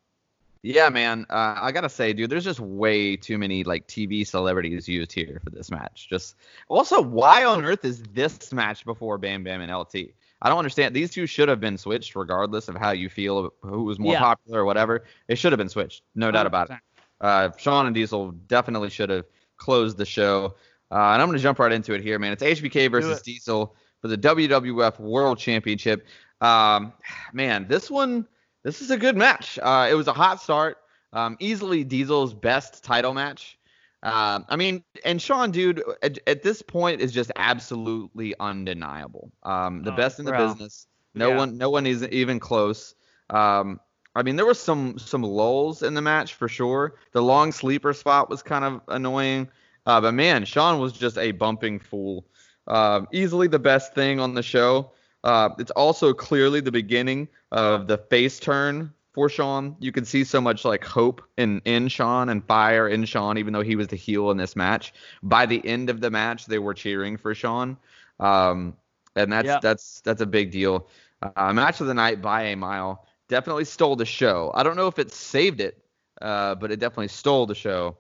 [0.62, 1.26] yeah, man.
[1.30, 5.40] Uh, I gotta say, dude, there's just way too many like TV celebrities used here
[5.42, 6.08] for this match.
[6.08, 6.36] Just
[6.68, 9.94] also, why on earth is this match before Bam Bam and LT?
[10.42, 10.94] I don't understand.
[10.94, 14.20] These two should have been switched, regardless of how you feel, who was more Yeah.
[14.20, 15.04] popular or whatever.
[15.28, 16.76] It should have been switched, no doubt about it.
[17.20, 19.26] Uh, Shawn and Diesel definitely should have
[19.58, 20.54] closed the show.
[20.90, 22.32] Uh, and I'm going to jump right into it here, man.
[22.32, 23.20] It's HBK versus.
[23.20, 26.06] Diesel for the WWF World Championship.
[26.40, 26.94] Um,
[27.34, 28.26] man, this one,
[28.62, 29.58] this is a good match.
[29.62, 30.78] Uh, it was a hot start.
[31.12, 33.58] Um, easily Diesel's best title match.
[34.02, 39.30] Um, I mean, and Shawn, dude, at, at this point is just absolutely undeniable.
[39.42, 40.48] Um, the Oh, best in the bro.
[40.48, 40.86] business.
[41.14, 41.36] No Yeah.
[41.38, 42.94] one, no one is even close.
[43.28, 43.80] Um,
[44.14, 46.94] I mean, there was some some lulls in the match for sure.
[47.12, 49.48] The long sleeper spot was kind of annoying,
[49.86, 52.26] uh, but man, Shawn was just a bumping fool.
[52.66, 54.92] Um, easily the best thing on the show.
[55.24, 59.76] Uh, it's also clearly the beginning of the face turn for Shawn.
[59.80, 63.52] You can see so much like hope in in Shawn and fire in Shawn, even
[63.52, 64.92] though he was the heel in this match.
[65.22, 67.76] By the end of the match, they were cheering for Shawn,
[68.18, 68.74] um,
[69.16, 69.58] and that's Yeah.
[69.60, 70.88] that's that's a big deal.
[71.36, 73.06] Uh, match of the night by a mile.
[73.28, 74.50] Definitely stole the show.
[74.54, 75.84] I don't know if it saved it,
[76.22, 77.96] uh, but it definitely stole the show.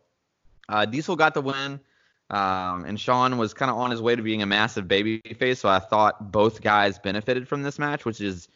[0.68, 1.80] Uh, Diesel got the win,
[2.30, 5.58] um, and Shawn was kind of on his way to being a massive babyface.
[5.58, 8.48] So I thought both guys benefited from this match, which is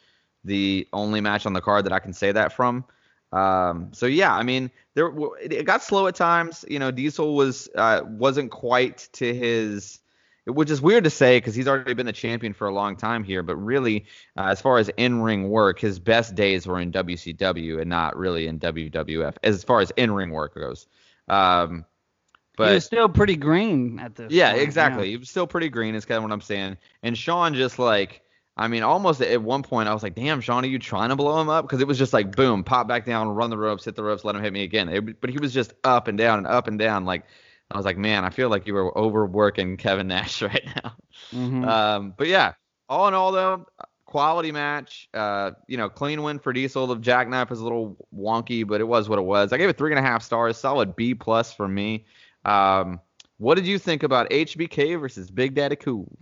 [0.45, 2.85] the only match on the card that I can say that from.
[3.33, 5.11] Um, so yeah, I mean, there
[5.41, 6.63] it, got slow at times.
[6.69, 9.99] You know, Diesel was uh, wasn't quite to his,
[10.45, 13.25] which is weird to say because he's already been the champion for a long time
[13.25, 13.43] here.
[13.43, 14.05] But really,
[14.37, 18.47] uh, as far as in-ring work, his best days were in WCW and not really
[18.47, 20.87] in WWF as far as in-ring work goes.
[21.27, 21.83] Um,
[22.57, 24.31] but he was still pretty green at this.
[24.31, 25.09] yeah, point, exactly.
[25.09, 26.77] He was still pretty green, is kind of what I'm saying.
[27.03, 28.21] And Shawn just like,
[28.57, 31.15] I mean, almost at one point, I was like, damn, Shawn, are you trying to
[31.15, 31.65] blow him up?
[31.65, 34.23] Because it was just like, boom, pop back down, run the ropes, hit the ropes,
[34.23, 34.87] let him hit me again.
[34.89, 37.03] It- but he was just up and down and up and down.
[37.05, 37.25] Like,
[37.71, 40.93] I was like, man, I feel like you were overworking Kevin Nash right now.
[41.33, 41.67] Mhm.
[41.67, 42.53] Um, but yeah,
[42.87, 43.65] all in all, though,
[44.05, 45.09] quality match.
[45.13, 46.87] Uh, you know, clean win for Diesel.
[46.87, 49.51] The jackknife was a little wonky, but it was what it was.
[49.51, 50.55] I gave it three and a half stars.
[50.57, 52.05] Solid B plus for me.
[52.45, 52.99] Um,
[53.37, 56.17] what did you think about HBK versus Big Daddy Cool?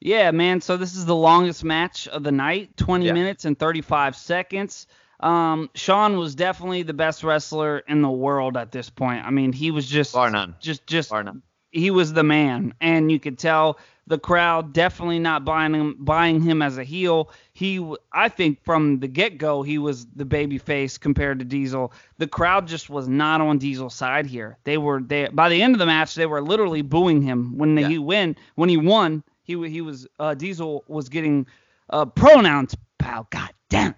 [0.00, 0.60] Yeah, man.
[0.60, 3.12] So this is the longest match of the night, 20 Yeah.
[3.12, 4.86] minutes and 35 seconds.
[5.20, 9.24] Um, Shawn was definitely the best wrestler in the world at this point.
[9.26, 10.54] I mean, he was just Bar none.
[10.60, 11.42] just just Bar none.
[11.72, 13.78] he was the man, and you could tell
[14.08, 17.30] the crowd definitely not buying him buying him as a heel.
[17.52, 21.92] He, I think, from the get go, he was the baby face compared to Diesel.
[22.16, 24.56] The crowd just was not on Diesel's side here.
[24.64, 27.76] They were they by the end of the match, they were literally booing him when
[27.76, 27.88] Yeah.
[27.88, 29.22] he win when he won.
[29.42, 31.46] He he was uh, Diesel was getting
[31.90, 33.26] uh, pronouns pal.
[33.30, 33.94] God damn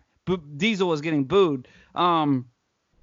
[0.57, 1.67] Diesel was getting booed.
[1.95, 2.47] Um,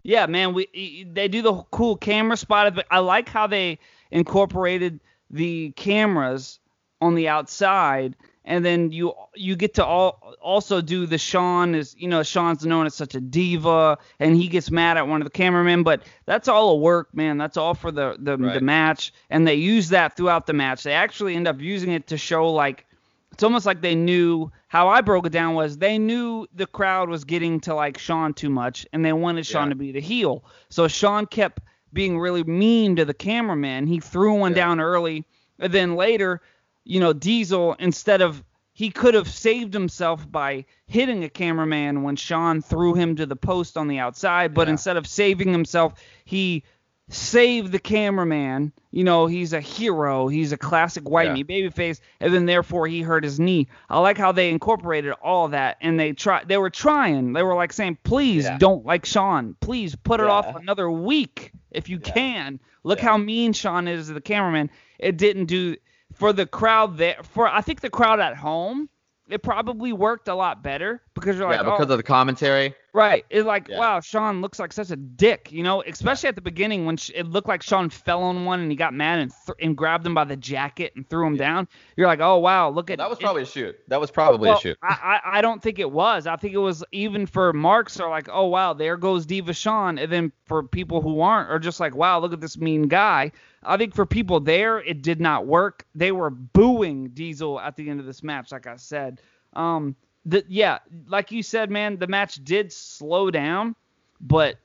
[0.04, 2.74] yeah, man, we they do the cool camera spot.
[2.76, 3.80] But I like how they
[4.12, 5.00] incorporated
[5.30, 6.60] the cameras
[7.02, 11.96] on the outside, and then you you get to all also do the Shawn is
[11.98, 15.26] you know Shawn's known as such a diva, and he gets mad at one of
[15.26, 17.38] the cameramen, but that's all a work, man.
[17.38, 20.84] That's all for the the, the match, and they use that throughout the match.
[20.84, 22.86] They actually end up using it to show like
[23.32, 27.08] it's almost like they knew how I broke it down was they knew the crowd
[27.10, 29.74] was getting to like Shawn too much and they wanted Shawn Yeah.
[29.74, 30.44] to be the heel.
[30.70, 31.62] So Shawn kept
[31.94, 33.86] being really mean to the cameraman.
[33.86, 34.66] He threw one Yeah.
[34.66, 35.24] down early
[35.60, 36.42] and then later,
[36.90, 42.16] you know, Diesel instead of he could have saved himself by hitting a cameraman when
[42.16, 44.74] Shawn threw him to the post on the outside, but Yeah.
[44.74, 45.94] instead of saving himself,
[46.26, 46.64] he
[47.10, 48.72] saved the cameraman.
[48.92, 50.28] You know, he's a hero.
[50.28, 51.34] He's a classic white Yeah.
[51.34, 53.68] meat babyface, and then therefore he hurt his knee.
[53.90, 56.44] I like how they incorporated all that, and they try.
[56.44, 57.34] They were trying.
[57.34, 58.58] They were like saying, "Please Yeah.
[58.58, 59.56] don't like Shawn.
[59.62, 64.14] Please put it off another week if you can." Look how mean Shawn is to
[64.14, 64.70] the cameraman.
[65.00, 65.78] It didn't do
[66.14, 67.18] for the crowd there.
[67.24, 68.90] For I think the crowd at home,
[69.30, 72.74] it probably worked a lot better because you're like, yeah, because oh, of the commentary.
[72.98, 73.26] Right.
[73.30, 73.78] It's like, Yeah.
[73.78, 77.12] wow, Shawn looks like such a dick, you know, especially at the beginning when sh-
[77.14, 80.06] it looked like Shawn fell on one and he got mad and, th- and grabbed
[80.08, 81.68] him by the jacket and threw him down.
[81.96, 83.76] You're like, oh, wow, look at That was it- probably a shoot.
[83.88, 84.78] That was probably well, a shoot.
[84.82, 86.26] I, I I don't think it was.
[86.26, 90.00] I think it was even for marks are like, oh wow, there goes Diva Shawn,
[90.00, 93.32] and then for people who aren't are just like, wow, look at this mean guy.
[93.64, 95.86] I think for people there, it did not work.
[95.94, 99.22] They were booing Diesel at the end of this match, like I said.
[99.54, 99.96] Um,
[100.28, 103.76] the, yeah, like you said, man, the match did slow down,
[104.20, 104.58] but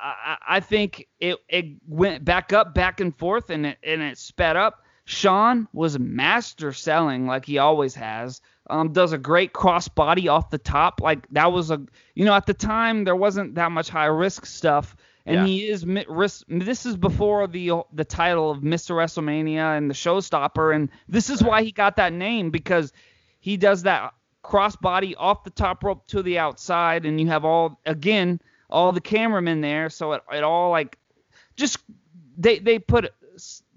[0.00, 4.18] I, I think it it went back up, back and forth, and it and it
[4.18, 4.84] sped up.
[5.06, 8.40] Shawn was master selling like he always has.
[8.68, 11.00] Um, does a great cross body off the top.
[11.00, 11.80] Like that was a
[12.14, 14.94] you know at the time there wasn't that much high risk stuff,
[15.26, 15.46] and Yeah.
[15.46, 16.44] he is risk.
[16.48, 18.94] This is before the the title of Mr.
[18.94, 22.92] WrestleMania and the Showstopper, and this is why he got that name because
[23.40, 24.12] he does that
[24.42, 28.92] cross body off the top rope to the outside, and you have all again all
[28.92, 30.98] the cameramen there, so it, it all like
[31.56, 31.78] just
[32.36, 33.12] they they put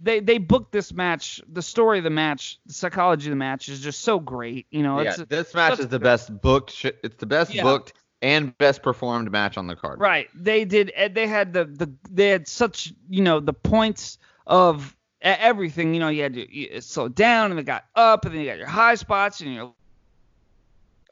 [0.01, 1.41] they they booked this match.
[1.51, 4.67] The story of the match, the psychology of the match is just so great.
[4.71, 6.71] You know, yeah, it's this match is the best booked.
[6.71, 7.63] Sh- it's the best Yeah.
[7.63, 9.99] booked and best performed match on the card.
[9.99, 10.29] Right.
[10.33, 10.91] They did.
[10.95, 15.93] eh, They had the the they had such you know the points of everything.
[15.93, 18.47] You know, you had to you slow down and they got up and then you
[18.47, 19.73] got your high spots and your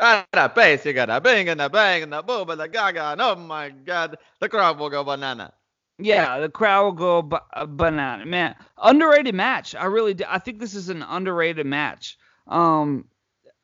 [0.01, 3.69] You got a bang and a bang and a boom and a gaga, oh my
[3.69, 5.53] god, the crowd will go banana.
[5.99, 8.25] yeah the crowd will go uh, banana.
[8.25, 9.75] Man, underrated match.
[9.75, 10.25] I really do.
[10.27, 12.17] I think this is an underrated match.
[12.47, 13.05] Um,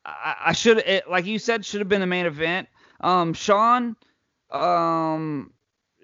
[0.04, 2.68] I, I should it like you said should have been the main event.
[3.00, 3.96] Um, Shawn,
[4.50, 5.52] um.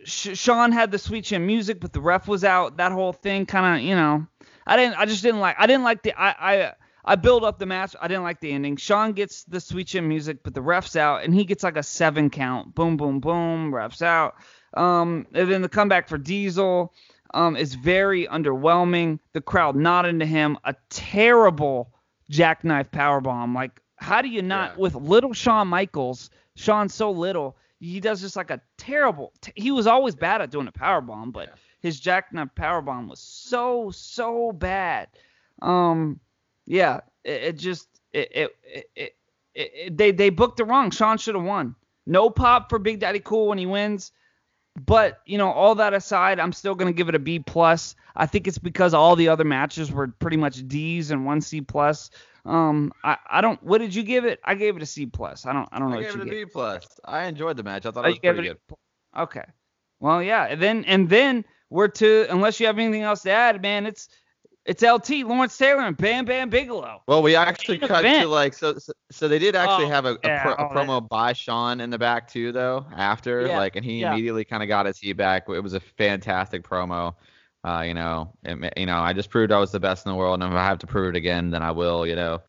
[0.04, 2.76] Sh- Shawn had the sweet chin music, but the ref was out.
[2.76, 4.26] That whole thing kind of, you know,
[4.66, 6.72] I didn't, I just didn't like, I didn't like the, I, I,
[7.04, 7.94] I build up the match.
[8.00, 8.76] I didn't like the ending.
[8.76, 11.82] Shawn gets the sweet chin music, but the ref's out, and he gets like a
[11.82, 12.74] seven count.
[12.74, 13.74] Boom, boom, boom.
[13.74, 14.36] Ref's out.
[14.74, 16.92] Um, and then the comeback for Diesel,
[17.34, 19.18] um, is very underwhelming.
[19.34, 20.56] The crowd not into him.
[20.64, 21.92] A terrible
[22.30, 23.54] jackknife powerbomb.
[23.54, 24.80] Like, how do you not Yeah.
[24.82, 26.30] with little Shawn Michaels?
[26.56, 27.56] Shawn's so little.
[27.80, 29.32] He does just like a terrible.
[29.42, 31.54] T- he was always bad at doing a power bomb, but Yeah.
[31.80, 35.08] his jackknife power bomb was so so bad.
[35.60, 36.20] Um,
[36.66, 39.16] yeah, it, it just it it, it, it,
[39.54, 40.90] it they they booked the wrong.
[40.90, 41.74] Shawn should have won.
[42.06, 44.12] No pop for Big Daddy Cool when he wins.
[44.86, 47.94] But you know, all that aside, I'm still gonna give it a B plus.
[48.16, 51.60] I think it's because all the other matches were pretty much D's and one C
[51.60, 52.10] plus.
[52.44, 53.62] Um, I, I don't.
[53.62, 54.40] What did you give it?
[54.44, 55.46] I gave it a C plus.
[55.46, 55.68] I don't.
[55.70, 56.46] I don't know I gave it a gave.
[56.46, 56.86] B plus.
[57.04, 57.86] I enjoyed the match.
[57.86, 58.58] I thought Oh, it was pretty good.
[59.16, 59.44] Okay.
[60.00, 60.44] Well, yeah.
[60.44, 63.86] And then and then we're to unless you have anything else to add, man.
[63.86, 64.08] It's
[64.66, 67.02] It's LT, Lawrence Taylor, and Bam Bam Bigelow.
[67.06, 68.22] Well, we actually cut event.
[68.22, 68.78] to like so.
[68.78, 71.06] So, so they did actually Oh, have a, a, yeah, pro, a oh, that- promo
[71.08, 72.86] by Shawn in the back too, though.
[72.96, 74.12] After Yeah, like, and he yeah.
[74.12, 75.44] immediately kind of got his heat back.
[75.48, 77.14] It was a fantastic promo.
[77.62, 80.16] Uh, you know, it, you know, I just proved I was the best in the
[80.16, 82.06] world, and if I have to prove it again, then I will.
[82.06, 82.42] You know.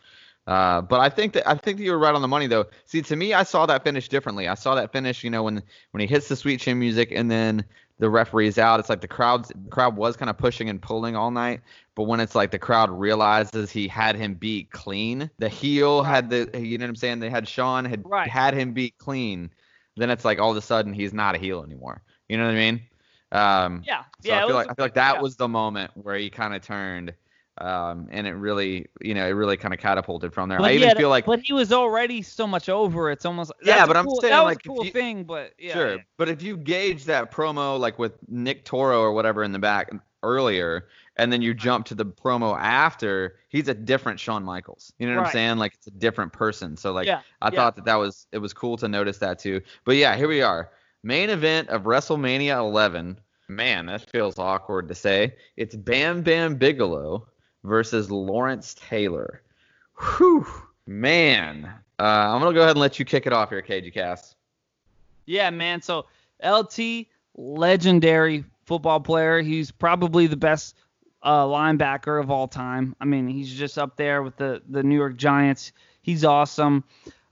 [0.47, 2.65] Uh, but I think that I think that you were right on the money though.
[2.85, 4.47] See, to me, I saw that finish differently.
[4.47, 7.31] I saw that finish, you know, when when he hits the sweet chin music and
[7.31, 7.65] then
[7.97, 8.79] the referee's out.
[8.79, 11.61] It's like the crowd the crowd was kind of pushing and pulling all night,
[11.95, 16.29] but when it's like the crowd realizes he had him beat clean, the heel had
[16.29, 17.19] the you know what I'm saying?
[17.19, 18.29] They had Shawn had Right.
[18.29, 19.49] had him beat clean.
[19.97, 22.03] Then it's like all of a sudden he's not a heel anymore.
[22.27, 22.81] You know what I mean?
[23.31, 24.43] Um, Yeah, so yeah.
[24.43, 25.21] I feel like I feel like that yeah.
[25.21, 27.13] was the moment where he kind of turned,
[27.59, 30.57] um, and it really, you know, it really kind of catapulted from there.
[30.57, 33.09] But I even had- feel like but he was already so much over.
[33.11, 35.23] It's almost Yeah, but I'm cool, saying, that was like, a cool you- thing.
[35.23, 36.01] But yeah, sure, yeah.
[36.17, 39.91] but if you gauge that promo like with Nick Toro or whatever in the back
[40.23, 40.87] earlier,
[41.17, 44.91] and then you jump to the promo after, he's a different Shawn Michaels.
[44.99, 45.57] You know what I'm saying?
[45.57, 46.75] Like it's a different person.
[46.75, 47.51] So like Yeah, I yeah.
[47.51, 49.61] thought that that was it was cool to notice that too.
[49.85, 50.71] But yeah, here we are.
[51.03, 53.19] Main event of WrestleMania 11.
[53.47, 55.35] Man, that feels awkward to say.
[55.55, 57.27] It's Bam Bam Bigelow
[57.65, 59.41] versus Lawrence Taylor.
[60.17, 60.45] Whew,
[60.85, 61.71] man.
[61.99, 64.35] Uh, I'm gonna go ahead and let you kick it off here, KG Cass.
[65.25, 65.81] Yeah, man.
[65.81, 66.05] So
[66.43, 69.41] LT, legendary football player.
[69.41, 70.75] He's probably the best
[71.23, 72.95] uh, linebacker of all time.
[72.99, 75.71] I mean, he's just up there with the the New York Giants.
[76.01, 76.83] He's awesome.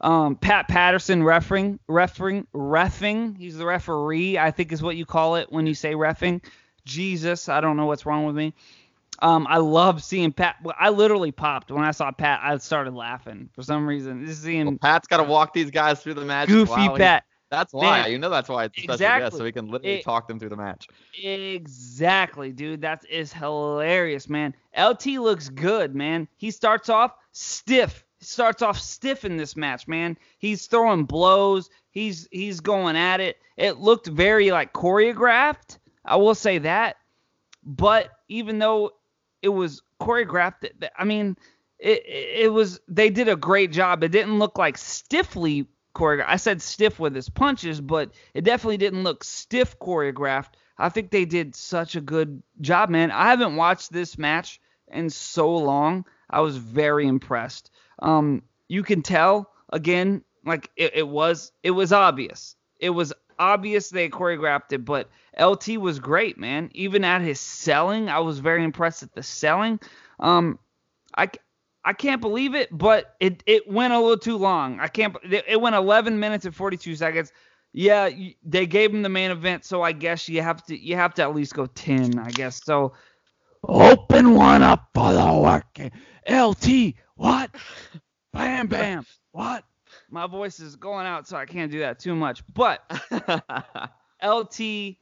[0.02, 3.38] Um, Pat Patterson referring, referring, refing.
[3.38, 6.44] He's the referee, I think is what you call it when you say refing.
[6.84, 8.54] Jesus, I don't know what's wrong with me.
[9.24, 10.58] Um, I love seeing Pat.
[10.78, 12.42] I literally popped when I saw Pat.
[12.44, 14.26] I started laughing for some reason.
[14.26, 16.50] Just seeing Well, Pat's got to walk these guys through the match.
[16.50, 17.24] goofy he- Pat.
[17.50, 18.08] That's why.
[18.08, 19.26] You know that's why it's a special exactly.
[19.26, 20.88] guest, so he can literally It- talk them through the match.
[21.24, 22.82] Exactly, dude.
[22.82, 24.56] That is hilarious, man.
[24.76, 26.28] LT looks good, man.
[26.36, 28.04] He starts off stiff.
[28.18, 30.18] He starts off stiff in this match, man.
[30.40, 31.70] He's throwing blows.
[31.92, 33.38] He's he's going at it.
[33.56, 35.78] It looked very like choreographed.
[36.04, 36.98] I will say that.
[37.64, 38.92] But even though
[39.44, 41.38] it was choreographed, I mean,
[41.78, 44.04] it, it it was they did a great job.
[44.04, 46.30] It didn't look like stiffly choreographed.
[46.30, 50.54] I said stiff with his punches, but it definitely didn't look stiff choreographed.
[50.78, 53.12] I think they did such a good job, man.
[53.12, 56.06] I haven't watched this match in so long.
[56.30, 57.70] I was very impressed.
[58.00, 62.56] Um, you can tell again, like it, it was, it was obvious.
[62.80, 65.10] It was obvious they choreographed it, but
[65.40, 66.70] LT was great, man.
[66.74, 69.80] Even at his selling, I was very impressed at the selling.
[70.20, 70.60] Um,
[71.18, 71.30] I,
[71.86, 74.80] I can't believe it, but it, it went a little too long.
[74.80, 75.16] I can't.
[75.24, 77.32] It went 11 minutes and 42 seconds.
[77.74, 78.10] Yeah,
[78.44, 81.24] they gave him the main event, so I guess you have to you have to
[81.24, 82.64] at least go 10, I guess.
[82.64, 82.94] So
[83.68, 85.92] open one up for the working
[86.30, 86.96] LT.
[87.16, 87.52] What?
[88.32, 89.06] Bam bam.
[89.32, 89.64] What?
[90.14, 92.44] My voice is going out, so I can't do that too much.
[92.54, 92.84] But
[94.24, 94.96] LT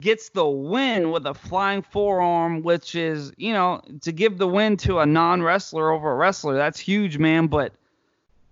[0.00, 4.78] gets the win with a flying forearm, which is, you know, to give the win
[4.78, 7.46] to a non wrestler over a wrestler, that's huge, man.
[7.46, 7.72] But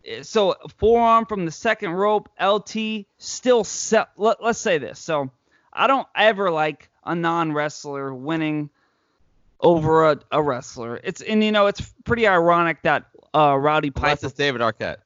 [0.05, 4.11] eh, so forearm from the second rope, LT still set.
[4.17, 5.01] Let, let's say this.
[5.01, 5.33] So
[5.73, 8.71] I don't ever like a non wrestler winning
[9.59, 11.01] over a, a wrestler.
[11.03, 14.99] It's and you know it's pretty ironic that uh, Rowdy Piper Unless it's David Arquette.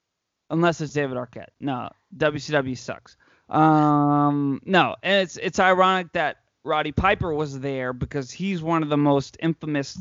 [0.55, 1.49] Unless it's David Arquette.
[1.61, 3.17] No, WCW sucks.
[3.51, 8.89] Um, no, and it's it's ironic that Roddy Piper was there because he's one of
[8.89, 9.99] the most infamous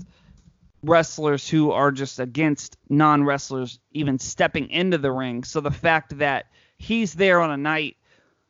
[0.84, 5.43] wrestlers who are just against non-wrestlers even stepping into the ring.
[5.43, 6.45] So the fact that
[6.78, 7.97] he's there on a night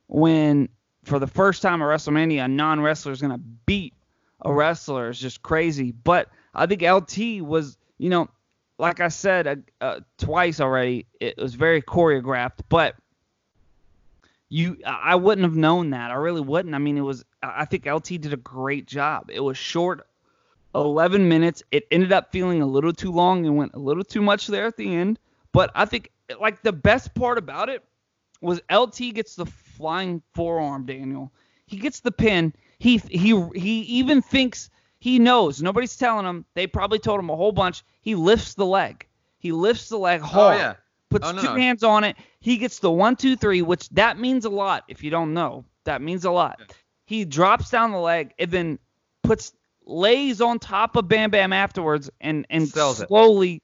[0.08, 0.70] when
[1.04, 3.93] for the first time at WrestleMania a non-wrestler is going to beat
[4.41, 5.91] a wrestler is just crazy.
[5.91, 8.30] But I think LT was, you know,
[8.78, 12.95] like I said uh, uh, twice already, it was very choreographed, but
[14.49, 16.11] you I wouldn't have known that.
[16.11, 16.76] I really wouldn't.
[16.76, 19.30] I mean, it was I think LT did a great job.
[19.34, 20.07] It was short
[20.76, 21.63] 11 minutes.
[21.71, 24.65] It ended up feeling a little too long and went a little too much there
[24.65, 25.19] at the end,
[25.51, 27.84] but I think like the best part about it
[28.41, 31.32] was LT gets the flying forearm, Daniel.
[31.65, 32.53] He gets the pin.
[32.80, 34.69] He he he even thinks
[35.04, 35.62] he knows.
[35.62, 36.45] Nobody's telling him.
[36.54, 37.84] They probably told him a whole bunch.
[37.99, 39.06] He lifts the leg.
[39.38, 40.56] He lifts the leg oh, hard.
[40.56, 40.74] Oh yeah.
[41.10, 42.16] Puts Oh, no, two hands on it.
[42.39, 44.86] He gets the one, two, three, which that means a lot.
[44.88, 46.58] If you don't know, that means a lot.
[47.06, 48.80] He drops down the leg and then
[49.24, 49.51] puts
[49.86, 53.10] lays on top of Bam Bam afterwards and and Sells it.
[53.10, 53.62] slowly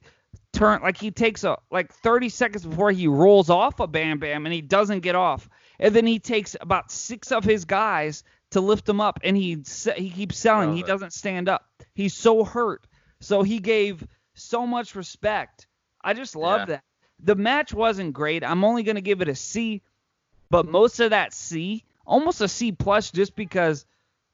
[0.51, 4.45] turn like he takes a like 30 seconds before he rolls off a Bam Bam
[4.45, 5.47] and he doesn't get off.
[5.79, 9.63] And then he takes about six of his guys to lift him up and he
[9.95, 10.75] he keeps selling.
[10.75, 11.65] He doesn't stand up.
[11.93, 12.85] He's so hurt.
[13.19, 15.67] So he gave so much respect.
[16.01, 16.65] I just love Yeah.
[16.65, 16.83] that.
[17.21, 18.43] The match wasn't great.
[18.43, 19.81] I'm only gonna give it a C,
[20.49, 23.85] but most of that C, almost a C plus, just because.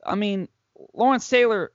[0.06, 0.48] I mean,
[0.94, 1.72] Lawrence Taylor,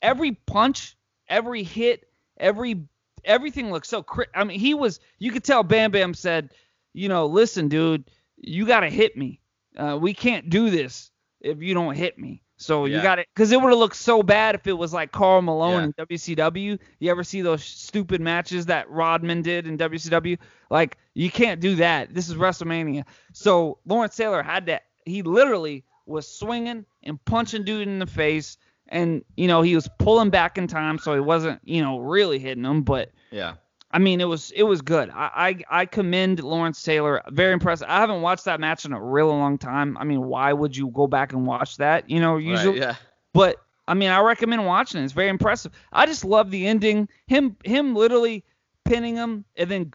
[0.00, 0.96] every punch,
[1.28, 2.80] every hit, every
[3.24, 4.02] everything looked so.
[4.02, 5.00] Cri- I mean, he was.
[5.18, 6.54] You could tell Bam Bam said,
[6.94, 9.40] you know, listen, dude, you gotta hit me.
[9.76, 11.10] Uh, we can't do this
[11.44, 12.40] if you don't hit me.
[12.56, 15.10] So you got it, because it would have looked so bad if it was like
[15.10, 16.04] Karl Malone Yeah.
[16.06, 16.78] in WCW.
[17.00, 20.38] You ever see those stupid matches that Rodman did in WCW?
[20.70, 22.14] Like you can't do that.
[22.14, 23.04] This is WrestleMania.
[23.32, 24.84] So Lawrence Taylor had that.
[25.04, 28.56] He literally was swinging and punching dude in the face,
[28.88, 32.38] and you know he was pulling back in time, so he wasn't you know really
[32.38, 33.10] hitting him, but.
[33.32, 33.54] Yeah.
[33.94, 35.08] I mean, it was it was good.
[35.10, 35.30] I,
[35.70, 37.22] I I commend Lawrence Taylor.
[37.28, 37.86] Very impressive.
[37.88, 39.96] I haven't watched that match in a really long time.
[39.98, 42.10] I mean, why would you go back and watch that?
[42.10, 42.80] You know, usually.
[42.80, 42.96] Right, yeah.
[43.32, 45.04] But I mean, I recommend watching it.
[45.04, 45.70] It's very impressive.
[45.92, 47.08] I just love the ending.
[47.28, 48.44] Him him literally
[48.84, 49.92] pinning him and then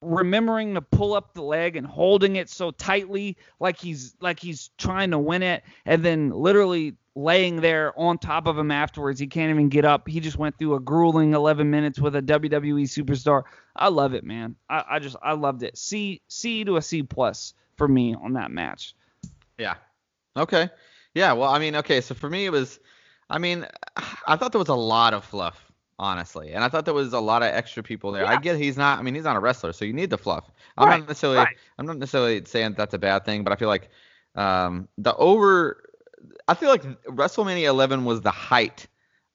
[0.00, 4.70] remembering to pull up the leg and holding it so tightly like he's like he's
[4.78, 9.26] trying to win it and then literally laying there on top of him afterwards he
[9.26, 12.84] can't even get up he just went through a grueling 11 minutes with a WWE
[12.84, 13.42] superstar
[13.74, 17.02] I love it man I, I just I loved it C C to a C
[17.02, 18.94] plus for me on that match
[19.58, 19.74] Yeah.
[20.36, 20.70] Okay.
[21.14, 21.32] Yeah.
[21.32, 22.00] Well, I mean, okay.
[22.00, 22.78] So for me, it was,
[23.28, 23.66] I mean,
[24.26, 25.67] I thought there was a lot of fluff,
[25.98, 28.26] honestly, and I thought there was a lot of extra people there.
[28.26, 28.98] I get he's not.
[28.98, 30.50] I mean, he's not a wrestler, so you need the fluff.
[30.76, 31.38] I'm Right, not necessarily.
[31.38, 31.56] right.
[31.78, 33.90] I'm not necessarily saying that's a bad thing, but I feel like
[34.34, 35.82] um, the over.
[36.48, 38.86] I feel like WrestleMania 11 was the height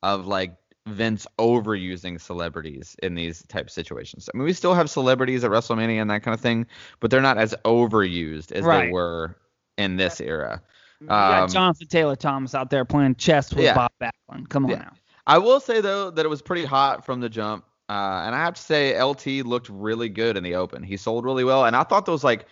[0.02, 0.56] of like
[0.88, 4.30] Vince overusing celebrities in these type of situations.
[4.34, 6.66] I mean, we still have celebrities at WrestleMania and that kind of thing,
[7.00, 8.86] but they're not as overused as Right.
[8.88, 9.38] they were
[9.78, 10.62] in this era.
[11.00, 13.76] you got Um, Jonathan Taylor Thomas out there playing chess with Yeah.
[13.76, 14.78] Bob Backlund come on Yeah.
[14.80, 14.94] now
[15.26, 18.40] I will say though that it was pretty hot from the jump, uh, and I
[18.40, 20.84] have to say LT looked really good in the open.
[20.84, 22.46] He sold really well, and I thought those like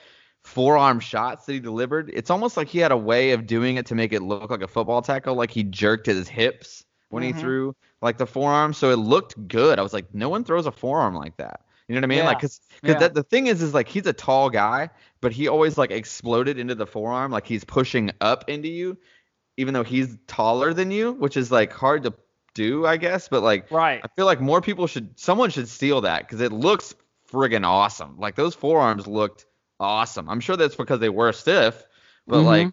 [0.44, 3.86] forearm shots that he delivered, it's almost like he had a way of doing it
[3.88, 7.28] to make it look like a football tackle, like he jerked his hips when Mhm.
[7.28, 9.78] he threw like the forearm, so it looked good.
[9.78, 11.62] I was like, no one throws a forearm like that.
[11.88, 12.18] You know what I mean?
[12.20, 12.26] Yeah.
[12.26, 12.94] Like, cause, Yeah.
[12.96, 16.58] that, the thing is, is like he's a tall guy, but he always like exploded
[16.58, 18.98] into the forearm, like he's pushing up into you,
[19.58, 22.14] even though he's taller than you, which is like hard to
[22.54, 23.28] do, I guess.
[23.28, 26.52] But like, right I feel like more people should, someone should steal that because it
[26.52, 26.96] looks
[27.32, 28.18] friggin' awesome.
[28.18, 29.46] Like those forearms looked
[29.80, 30.30] awesome.
[30.30, 31.86] I'm sure that's because they were stiff,
[32.28, 32.46] but Mhm.
[32.46, 32.72] like,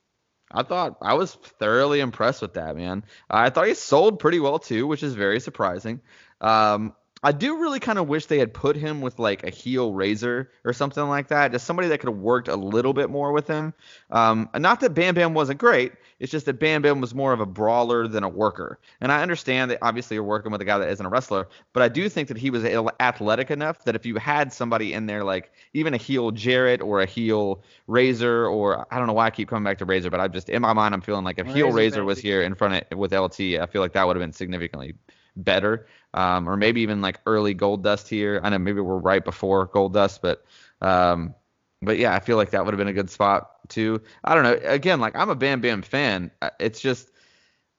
[0.50, 3.04] I thought I was thoroughly impressed with that man.
[3.30, 6.00] I thought he sold pretty well too, which is very surprising.
[6.40, 9.92] Um, I do really kind of wish they had put him with like a heel
[9.92, 13.32] razor or something like that, just somebody that could have worked a little bit more
[13.32, 13.74] with him.
[14.10, 17.40] Um, not that Bam Bam wasn't great, it's just that Bam Bam was more of
[17.40, 18.78] a brawler than a worker.
[19.00, 21.82] And I understand that obviously you're working with a guy that isn't a wrestler, but
[21.82, 25.24] I do think that he was athletic enough that if you had somebody in there
[25.24, 29.30] like even a heel Jarrett or a heel Razor or I don't know why I
[29.30, 31.46] keep coming back to Razor, but I just in my mind I'm feeling like if
[31.46, 34.16] heel Razor, Razor was here in front of with LT, I feel like that would
[34.16, 34.94] have been significantly
[35.36, 35.86] better.
[36.14, 38.40] Um, or maybe even like early Goldust here.
[38.42, 40.44] I know maybe we're right before Goldust, but
[40.80, 41.34] um,
[41.82, 44.02] but yeah, I feel like that would have been a good spot too.
[44.24, 44.58] I don't know.
[44.70, 46.30] Again, like I'm a Bam Bam fan.
[46.58, 47.10] It's just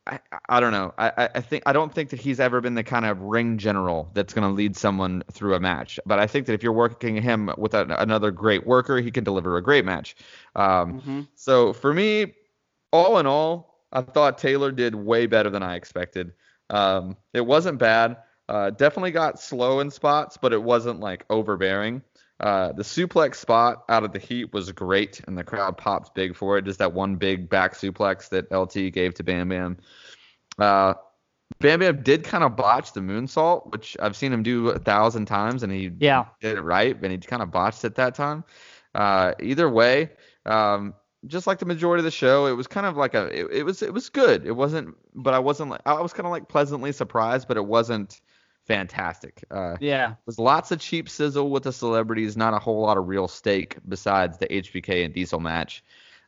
[0.08, 0.94] I, I don't know.
[0.98, 4.10] I, I- think I don't think that he's ever been the kind of ring general
[4.14, 6.00] that's going to lead someone through a match.
[6.06, 9.24] But I think that if you're working him with a, another great worker, he can
[9.24, 10.16] deliver a great match.
[10.56, 11.28] Um, Mhm.
[11.36, 12.34] so for me,
[12.92, 16.34] all in all, I thought Taylor did way better than I expected.
[16.70, 18.18] Um, it wasn't bad.
[18.48, 22.02] Uh, definitely got slow in spots, but it wasn't like overbearing.
[22.40, 26.36] Uh, the suplex spot out of the heat was great, and the crowd popped big
[26.36, 26.66] for it.
[26.66, 29.78] Just that one big back suplex that LT gave to Bam Bam.
[30.58, 30.94] Uh,
[31.60, 35.26] Bam Bam did kind of botch the moonsault, which I've seen him do a thousand
[35.26, 36.26] times, and he Yeah.
[36.40, 38.44] did it right, and he kind of botched it that time.
[38.96, 40.12] Uh, either way,
[40.46, 40.94] um,
[41.28, 43.64] just like the majority of the show, it was kind of like a, it, it
[43.64, 44.46] was, it was good.
[44.46, 47.66] It wasn't, but I wasn't like, I was kind of like pleasantly surprised, but it
[47.66, 48.22] wasn't
[48.70, 49.44] fantastic.
[49.50, 50.14] Uh, Yeah.
[50.28, 53.78] was lots of cheap sizzle with the celebrities, not a whole lot of real stake
[53.90, 55.84] besides the HBK and Diesel match.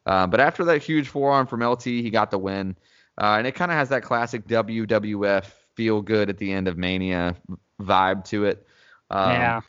[0.07, 2.75] Uh, but after that huge forearm from LT, he got the win.
[3.21, 6.77] Uh, and it kind of has that classic WWF feel good at the end of
[6.77, 7.35] Mania
[7.79, 8.65] vibe to it.
[9.11, 9.61] Um, yeah.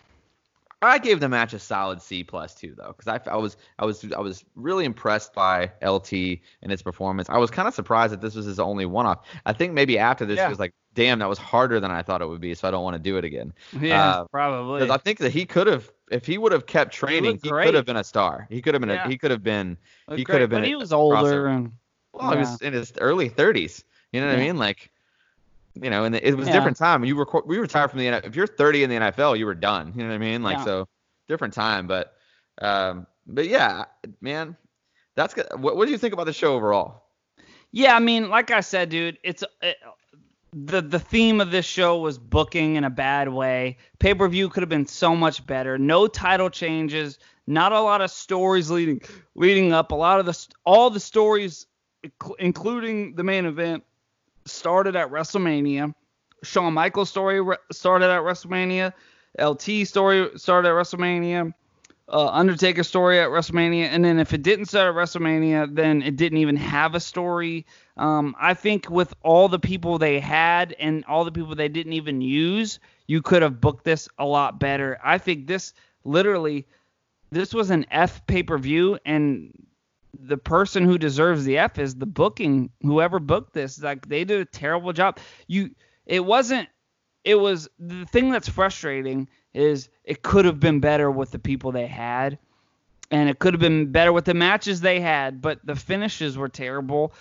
[0.83, 4.05] I gave the match a solid C two though, because I, I was I was
[4.12, 6.12] I was really impressed by LT
[6.62, 7.28] and its performance.
[7.30, 9.24] I was kind of surprised that this was his only one off.
[9.47, 10.47] I think maybe after this Yeah.
[10.47, 12.70] he was like, "Damn, that was harder than I thought it would be," so I
[12.70, 13.53] don't want to do it again.
[13.80, 14.11] Yeah.
[14.11, 14.80] uh, probably.
[14.80, 17.51] Because I think that he could have, if he would have kept training, looked he
[17.51, 18.47] could have been a star.
[18.51, 18.91] He could have been.
[18.91, 19.05] Yeah.
[19.05, 19.78] A, he could have been.
[20.14, 20.62] He could have been.
[20.62, 21.55] But he was older crossover.
[21.57, 21.72] and
[22.12, 23.85] Well, he was in his early 30s.
[24.12, 24.59] You know what I mean?
[24.59, 24.91] Like,
[25.75, 26.57] you know, and it was a Yeah.
[26.57, 27.05] different time.
[27.05, 28.27] You were we retired from the NFL.
[28.27, 29.93] If you're 30 in the NFL, you were done.
[29.97, 30.43] You know what I mean?
[30.43, 30.64] Like Yeah.
[30.64, 30.89] so,
[31.29, 31.87] different time.
[31.87, 32.14] But
[32.61, 33.85] um, but yeah,
[34.20, 34.57] man,
[35.14, 35.47] that's good.
[35.57, 37.05] What, what do you think about the show overall?
[37.70, 39.77] Yeah, I mean, like I said, dude, it's it,
[40.53, 43.79] the the theme of this show was booking in a bad way.
[43.99, 45.79] Pay per view could have been so much better.
[45.79, 47.18] No title changes.
[47.47, 49.01] Not a lot of stories leading
[49.35, 49.91] leading up.
[49.93, 51.66] A lot of the all the stories,
[52.39, 53.85] including the main event,
[54.45, 55.95] started at WrestleMania.
[56.43, 58.93] Shawn Michaels story re- started at WrestleMania.
[59.38, 61.55] LT story started at WrestleMania.
[62.09, 66.16] Uh, Undertaker story at WrestleMania, and then if it didn't start at WrestleMania, then it
[66.16, 67.64] didn't even have a story.
[67.97, 71.95] Um, I think with all the people they had and all the people they didn't
[71.95, 74.99] even use, you could have booked this a lot better.
[75.03, 75.72] I think this
[76.05, 76.66] literally,
[77.30, 79.53] this was an F pay per view, and
[80.19, 82.71] the person who deserves the F is the booking.
[82.83, 85.19] Whoever booked this, like they did a terrible job.
[85.47, 85.71] You,
[86.07, 86.69] it wasn't.
[87.25, 91.73] It was the thing that's frustrating is it could have been better with the people
[91.73, 92.39] they had,
[93.11, 96.49] and it could have been better with the matches they had, but the finishes were
[96.49, 97.13] terrible.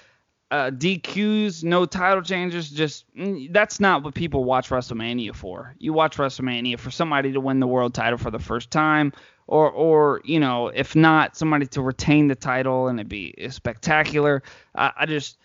[0.49, 5.75] Uh, DQs, no title changes, just mm, that's not what people watch WrestleMania for.
[5.77, 9.13] You watch WrestleMania for somebody to win the world title for the first time,
[9.47, 14.43] or or you know, if not, somebody to retain the title and it'd be spectacular.
[14.75, 15.37] I, I just,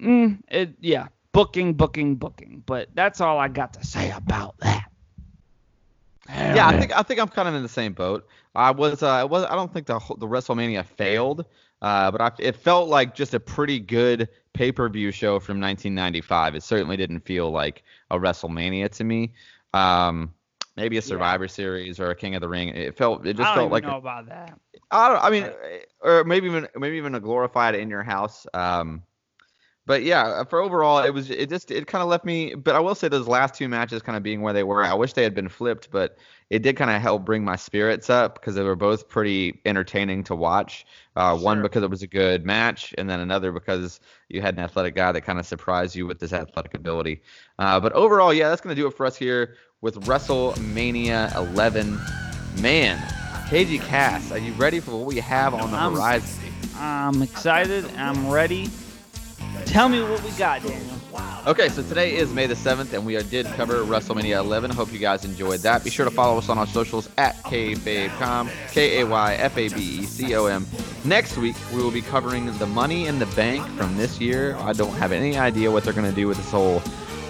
[0.00, 2.62] mm, it, yeah, booking, booking, booking.
[2.66, 4.86] But that's all I got to say about that.
[6.28, 8.26] Yeah, I think I think I'm kind of in the same boat.
[8.54, 11.44] I was uh, I was I don't think the the WrestleMania failed,
[11.82, 16.54] uh, but I, it felt like just a pretty good pay-per-view show from 1995.
[16.54, 19.32] It certainly didn't feel like a WrestleMania to me.
[19.74, 20.32] Um,
[20.76, 22.68] maybe a Survivor Series or a King of the Ring.
[22.70, 24.58] It felt it just I don't felt like know about that.
[24.90, 25.22] I don't.
[25.22, 25.50] I mean,
[26.00, 28.46] or maybe even maybe even a glorified in your house.
[28.54, 29.02] Um,
[29.84, 32.54] but yeah, for overall, it was it just it kind of left me.
[32.54, 34.84] But I will say those last two matches kind of being where they were.
[34.84, 36.18] I wish they had been flipped, but
[36.50, 40.22] it did kind of help bring my spirits up because they were both pretty entertaining
[40.24, 40.86] to watch.
[41.16, 43.98] Uh, One because it was a good match, and then another because
[44.28, 47.20] you had an athletic guy that kind of surprised you with his athletic ability.
[47.58, 52.00] Uh, but overall, yeah, that's gonna do it for us here with WrestleMania 11.
[52.60, 52.98] Man,
[53.48, 56.38] KG Cass, are you ready for what we have on the I'm- horizon?
[56.78, 57.84] I'm excited.
[57.98, 58.70] I'm ready.
[59.66, 60.80] Tell me what we got, Daniel.
[61.46, 64.70] Okay, so today is May the 7th, and we did cover WrestleMania 11.
[64.70, 65.82] Hope you guys enjoyed that.
[65.82, 69.68] Be sure to follow us on our socials at KayfabeCom, K A Y F A
[69.68, 70.66] B E C O M.
[71.04, 74.56] Next week, we will be covering the Money in the Bank from this year.
[74.60, 76.80] I don't have any idea what they're going to do with this whole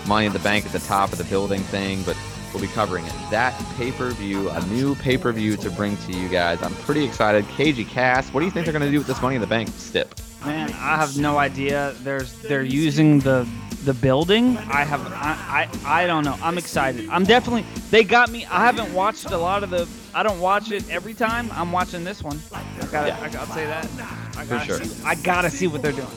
[0.07, 2.17] Money in the Bank at the top of the building thing, but
[2.53, 3.13] we'll be covering it.
[3.31, 6.63] that pay per view, a new pay per view to bring to you guys.
[6.63, 7.45] I'm pretty excited.
[7.47, 9.47] KG Cass, what do you think they're going to do with this Money in the
[9.47, 10.15] Bank stip?
[10.45, 11.95] Man, I have no idea.
[12.03, 13.49] There's they're using the
[13.85, 14.57] the building.
[14.59, 16.37] I have I, I I don't know.
[16.43, 17.09] I'm excited.
[17.11, 18.45] I'm definitely they got me.
[18.47, 19.89] I haven't watched a lot of the.
[20.15, 21.49] I don't watch it every time.
[21.53, 22.41] I'm watching this one.
[22.53, 23.21] I gotta Yeah.
[23.23, 23.85] I gotta say that.
[24.37, 24.85] I For gotta sure.
[24.85, 26.09] see, I gotta see what they're doing.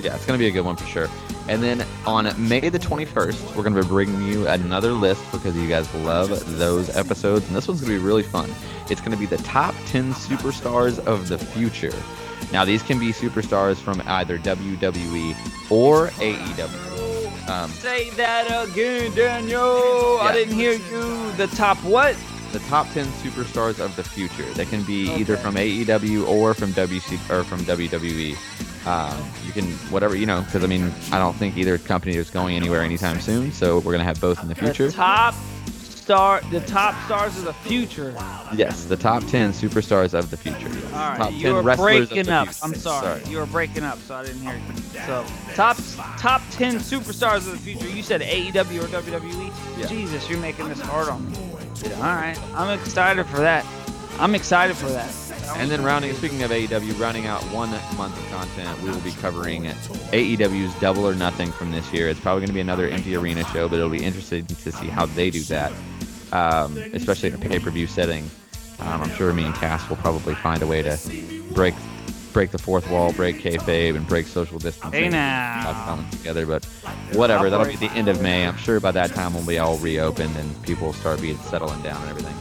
[0.00, 1.08] Yeah, it's going to be a good one for sure.
[1.48, 5.54] And then on May the 21st, we're going to be bringing you another list because
[5.56, 7.46] you guys love those episodes.
[7.46, 8.50] And this one's going to be really fun.
[8.88, 11.94] It's going to be the top 10 superstars of the future.
[12.52, 17.48] Now, these can be superstars from either WWE or AEW.
[17.48, 20.18] Um, Say that again, Daniel.
[20.20, 21.32] I didn't hear you.
[21.32, 22.16] The top what?
[22.54, 24.44] The top 10 superstars of the future.
[24.54, 28.36] They can be either from AEW or from WC or from WWE.
[28.86, 32.30] Um, you can whatever you know, because I mean, I don't think either company is
[32.30, 33.50] going anywhere anytime soon.
[33.50, 34.86] So we're gonna have both in the future.
[34.86, 35.34] The top
[36.04, 36.42] star.
[36.50, 38.14] The top stars of the future.
[38.54, 40.68] Yes, the top 10 superstars of the future.
[40.68, 40.84] Yes.
[40.84, 42.48] All right, top you were breaking up.
[42.48, 42.64] future.
[42.64, 43.22] I'm sorry.
[43.24, 45.00] you were breaking up, so I didn't hear you.
[45.06, 45.76] So top
[46.18, 47.88] top ten superstars of the future.
[47.88, 49.52] You said AEW or WWE.
[49.78, 49.86] Yeah.
[49.86, 51.53] Jesus, you're making this hard on me.
[51.96, 53.66] All right, I'm excited for that.
[54.18, 55.12] I'm excited for that.
[55.56, 59.10] And then rounding, speaking of AEW, rounding out one month of content, we will be
[59.12, 62.08] covering AEW's Double or Nothing from this year.
[62.08, 64.86] It's probably going to be another empty arena show, but it'll be interesting to see
[64.86, 65.72] how they do that,
[66.32, 68.30] um, especially in a pay-per-view setting.
[68.80, 70.98] Um, I'm sure me and Cass will probably find a way to
[71.52, 71.74] break
[72.34, 75.04] break the fourth wall, break kayfabe, and break social distancing.
[75.04, 75.62] Hey now.
[75.64, 76.64] Not coming together, but
[77.14, 77.48] whatever.
[77.48, 78.46] That'll be the end of May.
[78.46, 81.80] I'm sure by that time we'll be all reopened and people will start being settling
[81.82, 82.34] down and everything.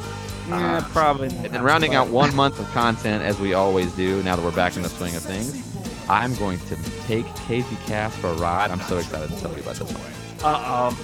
[0.49, 1.27] Yeah, Uh, probably.
[1.29, 4.51] And then rounding out one month of content, as we always do, now that we're
[4.51, 5.63] back in the swing of things,
[6.09, 6.75] I'm going to
[7.07, 8.71] take KG Cass for a ride.
[8.71, 10.11] I'm so excited to tell you about this one.
[10.43, 10.97] Uh oh.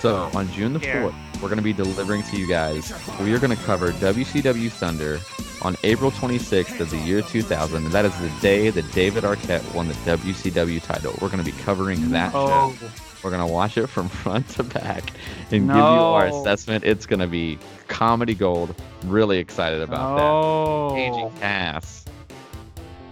[0.00, 1.10] So, on June the Here.
[1.34, 4.70] 4th, we're going to be delivering to you guys, we are going to cover WCW
[4.70, 5.20] Thunder
[5.62, 7.84] on April 26th of the year 2000.
[7.84, 11.12] And that is the day that David Arquette won the WCW title.
[11.20, 12.74] We're going to be covering that Oh.
[12.78, 12.86] show.
[13.22, 15.02] We're gonna watch it from front to back
[15.50, 16.84] and give you our assessment.
[16.84, 17.58] It's gonna be
[17.88, 18.74] comedy gold.
[19.06, 20.90] Really excited about oh.
[20.90, 20.96] that.
[20.98, 22.04] KG Cass.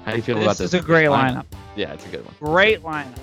[0.05, 0.75] How do you feel This about is this?
[0.75, 1.47] Is a great lineup.
[1.77, 2.35] Yeah, it's a good one.
[2.41, 3.17] Great lineup.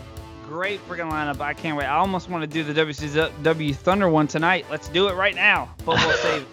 [0.50, 1.40] Great freaking lineup.
[1.40, 1.86] I can't wait.
[1.86, 4.66] I almost want to do the WCW Thunder one tonight.
[4.72, 5.70] Let's do it right now.
[5.86, 6.48] But we'll save it.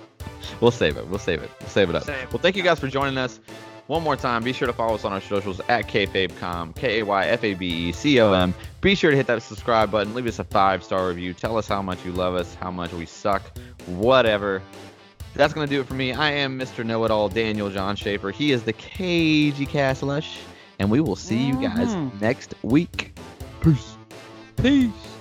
[0.60, 1.06] We'll save it.
[1.08, 1.50] We'll save it.
[1.60, 2.04] We'll save it up.
[2.04, 2.30] Save.
[2.32, 3.40] Well, thank you guys for joining us.
[3.86, 7.04] One more time, be sure to follow us on our socials at KayfabeCom, K A
[7.06, 8.52] Y F A B E C O M.
[8.82, 11.66] Be sure to hit that subscribe button, leave us a five star review, tell us
[11.68, 13.42] how much you love us, how much we suck,
[13.86, 14.60] whatever.
[15.34, 16.12] That's going to do it for me.
[16.12, 16.84] I am Mr.
[16.84, 18.30] Know It All, Daniel John Schaefer.
[18.30, 20.38] He is the KG Castlush,
[20.80, 22.20] and we will see you guys Mhm.
[22.20, 23.16] next week.
[23.60, 23.96] Peace.
[24.56, 25.15] Peace.